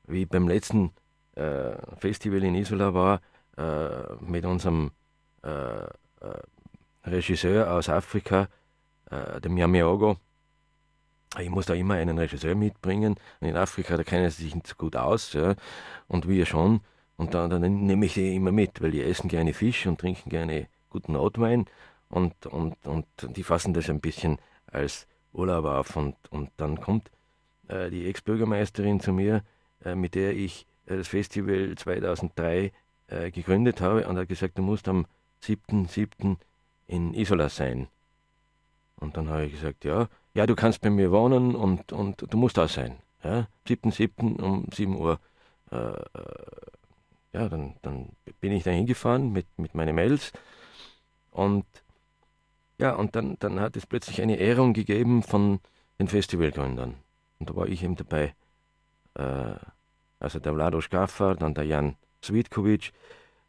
wie 0.05 0.27
beim 0.27 0.47
letzten 0.47 0.91
äh, 1.33 1.71
Festival 1.97 2.43
in 2.43 2.53
Isola 2.53 2.93
war, 2.93 3.21
äh, 3.57 4.13
mit 4.21 4.45
unserem 4.45 4.91
äh, 5.43 5.49
äh, 5.49 5.87
Regisseur 7.05 7.71
aus 7.73 7.89
Afrika, 7.89 8.49
äh, 9.09 9.41
dem 9.41 9.57
Yamiago. 9.57 10.17
Ich 11.39 11.49
muss 11.49 11.65
da 11.65 11.73
immer 11.73 11.95
einen 11.95 12.17
Regisseur 12.17 12.55
mitbringen. 12.55 13.15
Und 13.39 13.47
in 13.47 13.57
Afrika, 13.57 13.97
da 13.97 14.03
kennen 14.03 14.29
sie 14.29 14.43
sich 14.43 14.55
nicht 14.55 14.67
so 14.67 14.75
gut 14.75 14.95
aus. 14.95 15.33
Ja. 15.33 15.55
Und 16.07 16.27
wir 16.27 16.45
schon. 16.45 16.81
Und 17.17 17.33
dann, 17.33 17.49
dann 17.49 17.61
nehme 17.61 18.05
ich 18.05 18.13
die 18.13 18.35
immer 18.35 18.51
mit, 18.51 18.81
weil 18.81 18.91
die 18.91 19.03
essen 19.03 19.27
gerne 19.27 19.53
Fisch 19.53 19.87
und 19.87 19.99
trinken 19.99 20.29
gerne 20.29 20.67
guten 20.89 21.15
Rotwein. 21.15 21.65
Und, 22.09 22.45
und, 22.45 22.75
und 22.85 23.05
die 23.21 23.43
fassen 23.43 23.73
das 23.73 23.89
ein 23.89 23.99
bisschen 23.99 24.37
als 24.71 25.07
Urlaub 25.33 25.65
auf. 25.65 25.95
Und, 25.95 26.15
und 26.29 26.49
dann 26.57 26.79
kommt 26.79 27.11
äh, 27.67 27.89
die 27.89 28.07
Ex-Bürgermeisterin 28.07 28.99
zu 28.99 29.11
mir, 29.11 29.43
äh, 29.83 29.95
mit 29.95 30.15
der 30.15 30.35
ich 30.35 30.65
äh, 30.85 30.97
das 30.97 31.07
Festival 31.07 31.73
2003 31.75 32.71
äh, 33.07 33.31
gegründet 33.31 33.81
habe, 33.81 34.07
und 34.07 34.17
hat 34.17 34.29
gesagt, 34.29 34.57
du 34.57 34.61
musst 34.61 34.87
am 34.87 35.05
7.7. 35.43 36.37
in 36.87 37.13
Isola 37.13 37.49
sein. 37.49 37.87
Und 38.99 39.17
dann 39.17 39.29
habe 39.29 39.45
ich 39.45 39.53
gesagt, 39.53 39.85
ja, 39.85 40.07
ja, 40.37 40.45
du 40.45 40.55
kannst 40.55 40.81
bei 40.81 40.91
mir 40.91 41.11
wohnen 41.11 41.55
und, 41.55 41.91
und 41.91 42.31
du 42.31 42.37
musst 42.37 42.57
da 42.57 42.67
sein. 42.67 42.97
Ja, 43.23 43.47
7.7. 43.67 44.39
um 44.39 44.67
7 44.71 44.95
Uhr. 44.95 45.19
Äh, 45.71 45.77
äh, 45.77 46.03
ja, 47.33 47.49
dann, 47.49 47.73
dann 47.81 48.09
bin 48.39 48.51
ich 48.51 48.63
da 48.63 48.69
hingefahren 48.69 49.33
mit, 49.33 49.47
mit 49.57 49.73
meinen 49.73 49.95
Mails 49.95 50.31
und 51.31 51.65
ja, 52.77 52.93
und 52.93 53.15
dann, 53.15 53.37
dann 53.39 53.59
hat 53.59 53.75
es 53.75 53.87
plötzlich 53.87 54.21
eine 54.21 54.37
Ehrung 54.37 54.73
gegeben 54.73 55.23
von 55.23 55.59
den 55.97 56.07
Festivalgründern. 56.07 56.93
Und 57.39 57.49
da 57.49 57.55
war 57.55 57.67
ich 57.67 57.81
eben 57.81 57.95
dabei. 57.95 58.35
Äh, 59.15 59.55
also 60.19 60.37
der 60.37 60.53
Vlado 60.53 60.81
Skaffer, 60.81 61.33
dann 61.33 61.55
der 61.55 61.63
Jan 61.63 61.95
Svitkovic, 62.23 62.93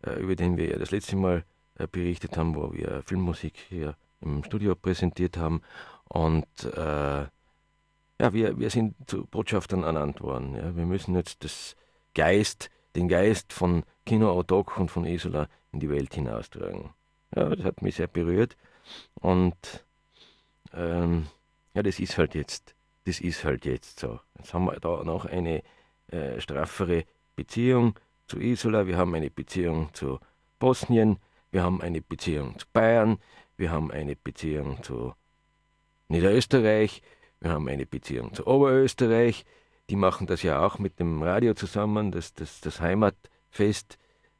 äh, 0.06 0.18
über 0.20 0.36
den 0.36 0.56
wir 0.56 0.70
ja 0.70 0.78
das 0.78 0.90
letzte 0.90 1.16
Mal 1.16 1.44
äh, 1.74 1.86
berichtet 1.86 2.38
haben, 2.38 2.54
wo 2.56 2.72
wir 2.72 3.02
Filmmusik 3.04 3.58
hier 3.68 3.94
im 4.22 4.42
Studio 4.44 4.74
präsentiert 4.74 5.36
haben. 5.36 5.60
Und 6.08 6.46
äh, 6.64 7.26
ja, 8.20 8.32
wir, 8.32 8.58
wir 8.58 8.70
sind 8.70 8.94
zu 9.06 9.26
Botschaftern 9.26 9.82
ernannt 9.82 10.20
worden. 10.20 10.54
Ja. 10.54 10.76
Wir 10.76 10.86
müssen 10.86 11.14
jetzt 11.14 11.44
das 11.44 11.76
Geist, 12.14 12.70
den 12.96 13.08
Geist 13.08 13.52
von 13.52 13.84
Kino 14.06 14.30
Autok 14.30 14.78
und 14.78 14.90
von 14.90 15.04
Isola 15.04 15.48
in 15.72 15.80
die 15.80 15.90
Welt 15.90 16.14
hinaustragen. 16.14 16.90
Ja, 17.34 17.54
das 17.54 17.64
hat 17.64 17.82
mich 17.82 17.96
sehr 17.96 18.08
berührt. 18.08 18.56
Und 19.14 19.84
ähm, 20.72 21.26
ja, 21.74 21.82
das 21.82 22.00
ist 22.00 22.18
halt 22.18 22.34
jetzt, 22.34 22.74
das 23.04 23.20
ist 23.20 23.44
halt 23.44 23.64
jetzt 23.64 24.00
so. 24.00 24.18
Jetzt 24.38 24.54
haben 24.54 24.64
wir 24.64 24.80
da 24.80 25.04
noch 25.04 25.26
eine 25.26 25.62
äh, 26.08 26.40
straffere 26.40 27.04
Beziehung 27.36 27.94
zu 28.26 28.38
Isola, 28.38 28.86
wir 28.86 28.96
haben 28.96 29.14
eine 29.14 29.30
Beziehung 29.30 29.90
zu 29.92 30.18
Bosnien, 30.58 31.18
wir 31.50 31.62
haben 31.62 31.80
eine 31.80 32.00
Beziehung 32.00 32.58
zu 32.58 32.66
Bayern, 32.72 33.18
wir 33.56 33.70
haben 33.70 33.90
eine 33.90 34.16
Beziehung 34.16 34.82
zu 34.82 35.14
Niederösterreich, 36.08 37.02
wir 37.40 37.50
haben 37.50 37.68
eine 37.68 37.86
Beziehung 37.86 38.34
zu 38.34 38.46
Oberösterreich. 38.46 39.44
Die 39.90 39.96
machen 39.96 40.26
das 40.26 40.42
ja 40.42 40.64
auch 40.64 40.78
mit 40.78 40.98
dem 40.98 41.22
Radio 41.22 41.54
zusammen, 41.54 42.10
das, 42.10 42.34
das, 42.34 42.60
das 42.60 42.80
Heimatfest, 42.80 43.98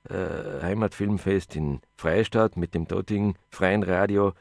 äh, 0.08 0.62
Heimatfilmfest 0.62 1.56
in 1.56 1.80
Freistadt 1.96 2.56
mit 2.56 2.74
dem 2.74 2.86
dortigen 2.86 3.36
freien 3.50 3.82
Radio. 3.82 4.32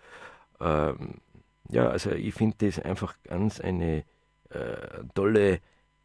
Ähm, 0.59 1.21
ja, 1.69 1.89
also 1.89 2.11
ich 2.11 2.33
finde 2.33 2.65
das 2.65 2.79
einfach 2.79 3.15
ganz 3.23 3.59
eine 3.59 4.03
äh, 4.49 5.03
tolle 5.13 5.59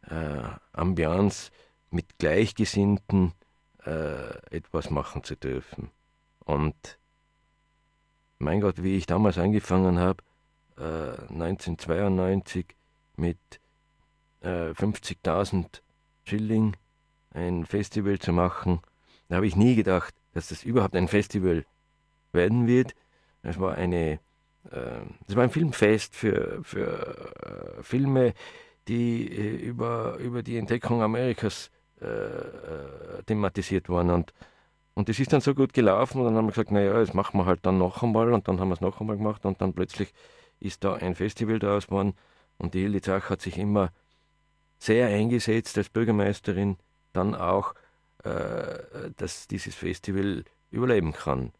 äh, 0.09 0.43
Ambiance, 0.73 1.51
mit 1.89 2.17
Gleichgesinnten 2.17 3.33
äh, 3.85 4.55
etwas 4.55 4.89
machen 4.89 5.23
zu 5.23 5.35
dürfen. 5.35 5.91
Und 6.43 6.97
mein 8.39 8.61
Gott, 8.61 8.83
wie 8.83 8.97
ich 8.97 9.05
damals 9.05 9.37
angefangen 9.37 9.99
habe, 9.99 10.23
äh, 10.77 11.21
1992 11.33 12.75
mit 13.17 13.37
äh, 14.41 14.71
50.000 14.71 15.81
Schilling 16.25 16.75
ein 17.31 17.65
Festival 17.65 18.19
zu 18.19 18.31
machen, 18.31 18.81
da 19.29 19.37
habe 19.37 19.47
ich 19.47 19.55
nie 19.55 19.75
gedacht, 19.75 20.13
dass 20.33 20.49
das 20.49 20.63
überhaupt 20.63 20.95
ein 20.95 21.07
Festival 21.07 21.65
werden 22.31 22.67
wird. 22.67 22.95
Es 23.41 23.59
war 23.59 23.77
äh, 23.77 24.17
war 25.35 25.43
ein 25.43 25.49
Filmfest 25.49 26.15
für, 26.15 26.63
für 26.63 27.77
äh, 27.79 27.83
Filme, 27.83 28.33
die 28.87 29.27
äh, 29.27 29.55
über, 29.55 30.17
über 30.17 30.43
die 30.43 30.57
Entdeckung 30.57 31.01
Amerikas 31.01 31.71
äh, 32.01 32.05
äh, 32.05 33.23
thematisiert 33.25 33.89
wurden. 33.89 34.11
Und 34.11 34.33
und 34.95 35.09
das 35.09 35.19
ist 35.19 35.33
dann 35.33 35.41
so 35.41 35.55
gut 35.55 35.73
gelaufen 35.73 36.19
und 36.19 36.25
dann 36.25 36.35
haben 36.35 36.45
wir 36.45 36.51
gesagt, 36.51 36.71
naja, 36.71 36.93
das 36.93 37.13
machen 37.13 37.39
wir 37.39 37.45
halt 37.45 37.65
dann 37.65 37.79
noch 37.79 38.03
einmal 38.03 38.31
und 38.31 38.47
dann 38.47 38.59
haben 38.59 38.69
wir 38.69 38.75
es 38.75 38.81
noch 38.81 39.01
einmal 39.01 39.17
gemacht 39.17 39.43
und 39.45 39.59
dann 39.59 39.73
plötzlich 39.73 40.13
ist 40.63 40.83
da 40.83 40.95
ein 40.95 41.15
Festival 41.15 41.59
daraus 41.59 41.87
geworden 41.87 42.13
und 42.57 42.73
die 42.73 42.81
Hilde 42.81 43.01
Zach 43.01 43.29
hat 43.29 43.41
sich 43.41 43.57
immer 43.57 43.91
sehr 44.79 45.07
eingesetzt 45.07 45.77
als 45.77 45.89
Bürgermeisterin, 45.89 46.77
dann 47.13 47.35
auch, 47.35 47.73
äh, 48.23 49.11
dass 49.17 49.47
dieses 49.47 49.75
Festival 49.75 50.43
überleben 50.71 51.13
kann. 51.13 51.51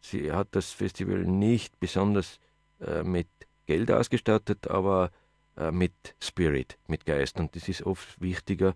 Sie 0.00 0.32
hat 0.32 0.48
das 0.52 0.72
Festival 0.72 1.18
nicht 1.18 1.78
besonders 1.80 2.40
äh, 2.80 3.02
mit 3.02 3.28
Geld 3.66 3.90
ausgestattet, 3.90 4.68
aber 4.68 5.10
äh, 5.56 5.70
mit 5.70 5.92
Spirit, 6.20 6.78
mit 6.86 7.04
Geist. 7.04 7.38
Und 7.38 7.54
das 7.54 7.68
ist 7.68 7.82
oft 7.82 8.20
wichtiger, 8.20 8.74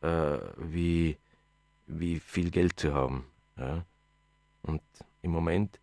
äh, 0.00 0.38
wie, 0.56 1.16
wie 1.86 2.18
viel 2.18 2.50
Geld 2.50 2.80
zu 2.80 2.94
haben. 2.94 3.26
Ja. 3.56 3.84
Und 4.62 4.82
im 5.22 5.30
Moment 5.30 5.78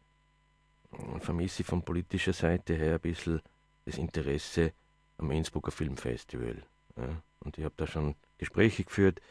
vermisse 1.20 1.62
ich 1.62 1.68
von 1.68 1.84
politischer 1.84 2.34
Seite 2.34 2.76
her 2.76 2.96
ein 2.96 3.00
bisschen 3.02 3.42
das 3.86 3.98
Interesse 3.98 4.74
am 5.18 5.32
Innsbrucker 5.32 5.72
Filmfestival. 5.72 6.64
Ja. 6.96 7.22
Und 7.42 7.58
ich 7.58 7.64
habe 7.64 7.76
da 7.78 7.88
schon 7.88 8.16
Gespräche 8.38 8.84
geführt 8.84 9.22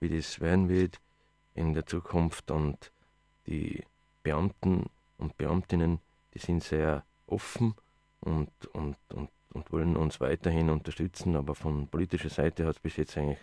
wie 0.00 0.08
das 0.08 0.40
werden 0.40 0.68
wird 0.68 1.00
in 1.54 1.74
der 1.74 1.86
Zukunft. 1.86 2.50
Und 2.50 2.92
die 3.46 3.84
Beamten 4.22 4.86
und 5.18 5.36
Beamtinnen, 5.36 6.00
die 6.34 6.38
sind 6.38 6.62
sehr 6.62 7.04
offen 7.26 7.74
und, 8.20 8.50
und, 8.72 8.96
und, 9.12 9.30
und 9.52 9.72
wollen 9.72 9.96
uns 9.96 10.20
weiterhin 10.20 10.70
unterstützen. 10.70 11.36
Aber 11.36 11.54
von 11.54 11.88
politischer 11.88 12.30
Seite 12.30 12.66
hat 12.66 12.76
es 12.76 12.80
bis 12.80 12.96
jetzt 12.96 13.16
eigentlich 13.16 13.38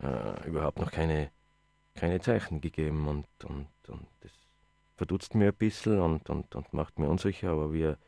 äh, 0.00 0.48
überhaupt 0.48 0.78
noch 0.78 0.90
keine, 0.90 1.30
keine 1.94 2.20
Zeichen 2.20 2.60
gegeben. 2.60 3.06
Und, 3.06 3.26
und, 3.44 3.68
und 3.88 4.06
das 4.20 4.32
verdutzt 5.02 5.34
mir 5.34 5.48
ein 5.48 5.54
bisschen 5.54 6.00
und, 6.00 6.30
und, 6.30 6.54
und 6.54 6.72
macht 6.72 7.00
mir 7.00 7.08
unsicher, 7.08 7.50
aber 7.50 7.72
wir, 7.72 7.98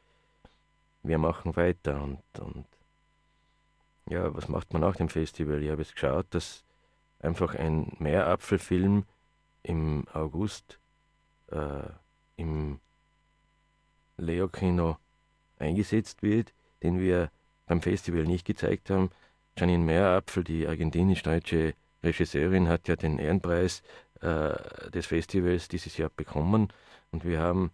wir 1.03 1.19
machen 1.19 1.57
weiter. 1.57 2.01
Und, 2.01 2.23
und 2.39 2.67
ja, 4.09 4.33
was 4.33 4.49
macht 4.49 4.73
man 4.73 4.83
nach 4.83 4.95
dem 4.95 5.09
Festival? 5.09 5.61
Ich 5.61 5.71
habe 5.71 5.83
jetzt 5.83 5.95
geschaut, 5.95 6.27
dass 6.31 6.63
einfach 7.19 7.57
ein 7.57 7.97
Meerapfelfilm 7.99 9.07
im 9.65 10.07
August 10.13 10.79
äh, 11.51 11.91
im 12.37 12.79
Leo-Kino 14.17 14.97
eingesetzt 15.59 16.23
wird, 16.23 16.53
den 16.85 17.01
wir 17.01 17.29
beim 17.67 17.83
Festival 17.83 18.23
nicht 18.23 18.47
gezeigt 18.47 18.89
haben. 18.89 19.11
Janine 19.59 19.83
Meerapfel, 19.83 20.45
die 20.45 20.69
argentinisch-deutsche 20.69 21.75
Regisseurin, 22.05 22.69
hat 22.69 22.87
ja 22.87 22.95
den 22.95 23.19
Ehrenpreis 23.19 23.83
äh, 24.21 24.91
des 24.93 25.07
Festivals 25.07 25.67
dieses 25.67 25.97
Jahr 25.97 26.11
bekommen 26.15 26.73
und 27.15 27.25
wir 27.25 27.39
haben 27.39 27.71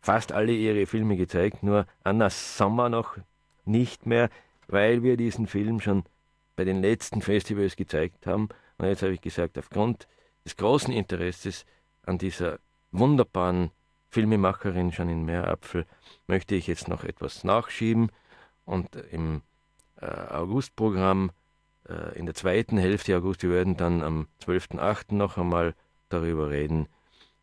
fast 0.00 0.32
alle 0.32 0.52
ihre 0.52 0.86
Filme 0.86 1.16
gezeigt, 1.16 1.62
nur 1.62 1.86
Anna 2.02 2.28
Sommer 2.28 2.88
noch 2.88 3.16
nicht 3.64 4.04
mehr, 4.04 4.30
weil 4.66 5.04
wir 5.04 5.16
diesen 5.16 5.46
Film 5.46 5.80
schon 5.80 6.02
bei 6.56 6.64
den 6.64 6.82
letzten 6.82 7.22
Festivals 7.22 7.76
gezeigt 7.76 8.26
haben. 8.26 8.48
Und 8.76 8.86
jetzt 8.86 9.02
habe 9.02 9.12
ich 9.12 9.20
gesagt, 9.20 9.58
aufgrund 9.58 10.08
des 10.44 10.56
großen 10.56 10.92
Interesses 10.92 11.66
an 12.04 12.18
dieser 12.18 12.58
wunderbaren 12.90 13.70
Filmemacherin 14.10 14.90
Janine 14.90 15.22
Meerapfel 15.22 15.86
möchte 16.26 16.56
ich 16.56 16.66
jetzt 16.66 16.88
noch 16.88 17.04
etwas 17.04 17.44
nachschieben 17.44 18.10
und 18.64 18.96
im 19.12 19.42
äh, 20.00 20.06
Augustprogramm 20.06 21.30
äh, 21.88 22.18
in 22.18 22.26
der 22.26 22.34
zweiten 22.34 22.76
Hälfte 22.76 23.16
August, 23.16 23.44
wir 23.44 23.50
werden 23.50 23.76
dann 23.76 24.02
am 24.02 24.26
12.8. 24.44 25.14
noch 25.14 25.38
einmal 25.38 25.76
darüber 26.08 26.50
reden, 26.50 26.88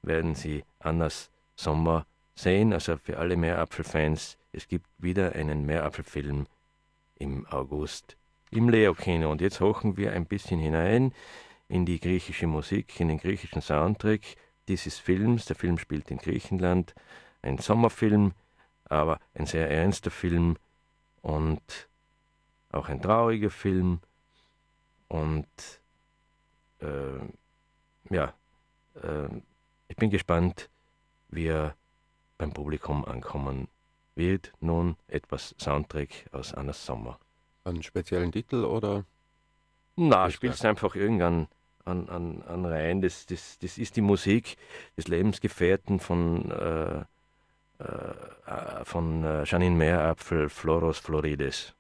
werden 0.01 0.35
Sie 0.35 0.65
Annas 0.85 1.29
Sommer 1.55 2.05
sehen. 2.35 2.73
Also 2.73 2.97
für 2.97 3.17
alle 3.17 3.37
Meerapfelfans, 3.37 4.37
es 4.51 4.67
gibt 4.67 4.87
wieder 4.97 5.33
einen 5.33 5.65
Meerapfelfilm 5.65 6.47
im 7.17 7.45
August 7.47 8.17
im 8.51 8.69
Leo-Kino. 8.69 9.31
Und 9.31 9.41
jetzt 9.41 9.59
hochen 9.59 9.97
wir 9.97 10.13
ein 10.13 10.25
bisschen 10.25 10.59
hinein 10.59 11.13
in 11.67 11.85
die 11.85 11.99
griechische 11.99 12.47
Musik, 12.47 12.99
in 12.99 13.07
den 13.07 13.17
griechischen 13.17 13.61
Soundtrack 13.61 14.21
dieses 14.67 14.97
Films. 14.97 15.45
Der 15.45 15.55
Film 15.55 15.77
spielt 15.77 16.11
in 16.11 16.17
Griechenland, 16.17 16.93
ein 17.41 17.57
Sommerfilm, 17.57 18.33
aber 18.85 19.19
ein 19.33 19.45
sehr 19.45 19.69
ernster 19.69 20.11
Film 20.11 20.57
und 21.21 21.87
auch 22.71 22.89
ein 22.89 23.01
trauriger 23.01 23.49
Film. 23.49 23.99
Und 25.07 25.47
äh, 26.81 28.13
ja, 28.13 28.33
äh, 29.01 29.27
ich 29.87 29.95
bin 29.95 30.09
gespannt, 30.09 30.69
wie 31.35 31.47
er 31.47 31.75
beim 32.37 32.53
Publikum 32.53 33.05
ankommen 33.05 33.67
wird. 34.15 34.53
Nun 34.59 34.95
etwas 35.07 35.55
Soundtrack 35.59 36.09
aus 36.31 36.53
Annas 36.53 36.85
Sommer. 36.85 37.19
Einen 37.63 37.83
speziellen 37.83 38.31
Titel 38.31 38.63
oder? 38.63 39.05
Na, 39.95 40.29
spielst 40.29 40.65
einfach 40.65 40.95
irgendwann 40.95 41.47
an, 41.85 42.09
an, 42.09 42.41
an 42.43 42.65
rein. 42.65 43.01
Das, 43.01 43.25
das, 43.25 43.59
das 43.59 43.77
ist 43.77 43.95
die 43.95 44.01
Musik 44.01 44.57
des 44.97 45.07
Lebensgefährten 45.07 45.99
von, 45.99 46.51
äh, 46.51 46.99
äh, 47.79 48.85
von 48.85 49.23
äh, 49.23 49.43
Janine 49.45 49.75
Meerapfel, 49.75 50.49
Floros 50.49 50.99
Florides. 50.99 51.74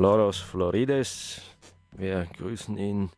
Floros 0.00 0.38
Florides. 0.38 1.42
Wir 1.92 2.26
grüßen 2.38 2.78
ihn 2.78 3.10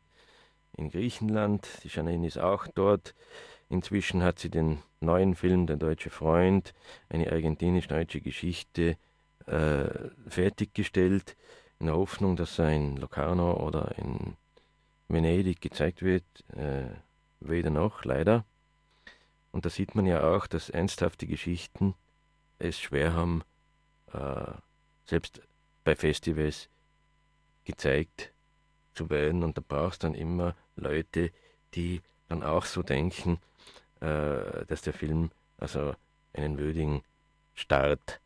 in 0.77 0.91
Griechenland. 0.91 1.69
Die 1.85 1.89
Janine 1.89 2.27
ist 2.27 2.39
auch 2.39 2.67
dort. 2.67 3.15
Inzwischen 3.69 4.25
hat 4.25 4.41
sie 4.41 4.51
den 4.51 4.83
neuen 4.99 5.37
Film 5.37 5.69
Der 5.69 5.77
deutsche 5.77 6.11
Freund, 6.11 6.75
eine 7.09 7.31
argentinisch-deutsche 7.31 8.21
Geschichte, 8.21 8.97
äh, 9.47 9.85
fertiggestellt, 10.27 11.37
in 11.79 11.87
der 11.87 11.95
Hoffnung, 11.95 12.35
dass 12.35 12.59
er 12.59 12.73
in 12.73 12.97
Locarno 12.97 13.65
oder 13.65 13.97
in 13.97 14.37
Venedig 15.07 15.61
gezeigt 15.61 16.03
wird. 16.03 16.25
Äh, 16.49 16.97
weder 17.39 17.71
noch, 17.71 18.05
leider. 18.05 18.45
Und 19.53 19.67
da 19.67 19.71
sieht 19.71 19.95
man 19.95 20.05
ja 20.05 20.35
auch, 20.35 20.49
dass 20.49 20.69
ernsthafte 20.69 21.29
Geschichten 21.29 21.95
es 22.59 22.81
schwer 22.81 23.13
haben, 23.13 23.45
äh, 24.13 24.51
selbst 25.05 25.43
bei 25.85 25.95
Festivals 25.95 26.69
gezeigt 27.65 28.33
zu 28.95 29.11
werden. 29.11 29.43
Und 29.43 29.57
da 29.57 29.63
brauchst 29.67 30.05
dann 30.05 30.15
immer 30.15 30.55
Leute, 30.77 31.31
die 31.75 32.03
dann 32.29 32.43
auch 32.43 32.65
so 32.65 32.83
denken, 32.83 33.39
äh, 34.01 34.65
dass 34.67 34.83
der 34.83 34.93
Film 34.93 35.31
also 35.59 35.95
einen 36.33 36.59
würdigen 36.59 37.03
Start 37.55 38.21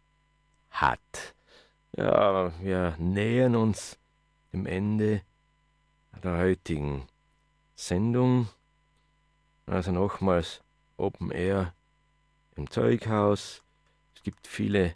hat. 0.70 1.34
Ja, 1.96 2.52
wir 2.60 2.96
nähern 2.98 3.56
uns 3.56 3.98
dem 4.52 4.66
Ende 4.66 5.22
der 6.22 6.38
heutigen 6.38 7.06
Sendung. 7.74 8.48
Also 9.66 9.92
nochmals 9.92 10.62
Open 10.96 11.30
Air 11.30 11.74
im 12.54 12.70
Zeughaus. 12.70 13.62
Es 14.14 14.22
gibt 14.22 14.46
viele 14.46 14.94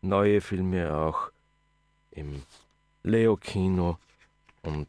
neue 0.00 0.40
Filme 0.40 0.94
auch 0.96 1.30
im 2.10 2.42
Leo-Kino 3.04 3.98
und 4.62 4.88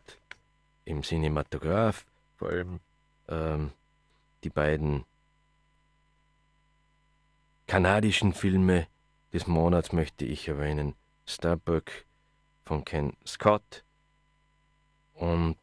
im 0.86 1.04
Cinematograph. 1.04 2.06
Vor 2.38 2.50
allem 2.50 2.80
ähm, 3.28 3.72
die 4.44 4.50
beiden 4.50 5.06
kanadischen 7.68 8.34
Filme 8.34 8.88
des 9.32 9.48
Monats 9.48 9.94
möchte 9.94 10.26
ich 10.26 10.48
erwähnen. 10.48 10.96
Starbuck 11.26 11.90
von 12.66 12.84
Ken 12.86 13.16
Scott 13.26 13.84
und 15.16 15.58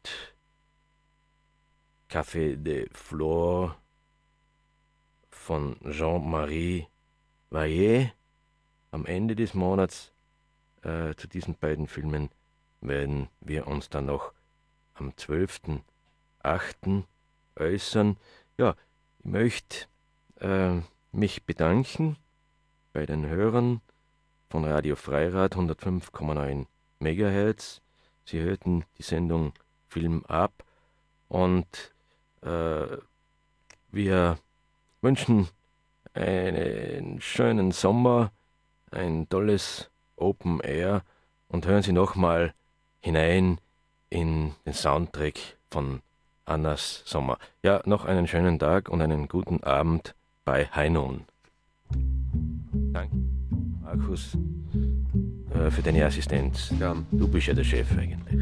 Café 2.09 2.55
de 2.55 2.89
Flore 2.91 3.75
von 5.29 5.77
Jean-Marie 5.89 6.87
Vaillet. 7.49 8.11
Am 8.91 9.05
Ende 9.05 9.35
des 9.35 9.53
Monats 9.53 10.11
äh, 10.81 11.15
zu 11.15 11.27
diesen 11.27 11.55
beiden 11.55 11.87
Filmen 11.87 12.29
werden 12.81 13.29
wir 13.39 13.67
uns 13.67 13.89
dann 13.89 14.07
noch 14.07 14.33
am 14.95 15.11
12.08. 15.11 17.03
äußern. 17.55 18.17
Ja, 18.57 18.75
ich 19.19 19.25
möchte 19.25 19.87
äh, 20.39 20.81
mich 21.11 21.43
bedanken 21.45 22.17
bei 22.93 23.05
den 23.05 23.27
Hörern 23.27 23.81
von 24.49 24.65
Radio 24.65 24.95
Freirad 24.95 25.55
105,9 25.55 26.65
MHz. 26.99 27.81
Sie 28.25 28.39
hörten 28.39 28.83
die 28.97 29.03
Sendung 29.03 29.53
Film 29.87 30.25
ab 30.25 30.63
und 31.27 31.93
äh, 32.41 32.97
wir 33.91 34.37
wünschen 35.01 35.49
einen 36.13 37.21
schönen 37.21 37.71
Sommer, 37.71 38.31
ein 38.91 39.27
tolles 39.29 39.89
Open 40.15 40.59
Air 40.61 41.03
und 41.47 41.65
hören 41.65 41.83
Sie 41.83 41.91
nochmal 41.91 42.53
hinein 43.01 43.57
in 44.09 44.53
den 44.65 44.73
Soundtrack 44.73 45.35
von 45.69 46.01
Annas 46.45 47.03
Sommer. 47.05 47.37
Ja, 47.63 47.81
noch 47.85 48.05
einen 48.05 48.27
schönen 48.27 48.59
Tag 48.59 48.89
und 48.89 49.01
einen 49.01 49.27
guten 49.27 49.63
Abend 49.63 50.15
bei 50.45 50.67
Heinon. 50.73 51.25
Danke, 52.93 53.15
Markus, 53.81 54.37
äh, 55.53 55.69
für 55.69 55.81
deine 55.81 56.05
Assistenz. 56.05 56.73
Gern. 56.77 57.05
Du 57.11 57.27
bist 57.27 57.47
ja 57.47 57.53
der 57.53 57.63
Chef 57.63 57.91
eigentlich. 57.97 58.41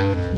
Bye. 0.00 0.29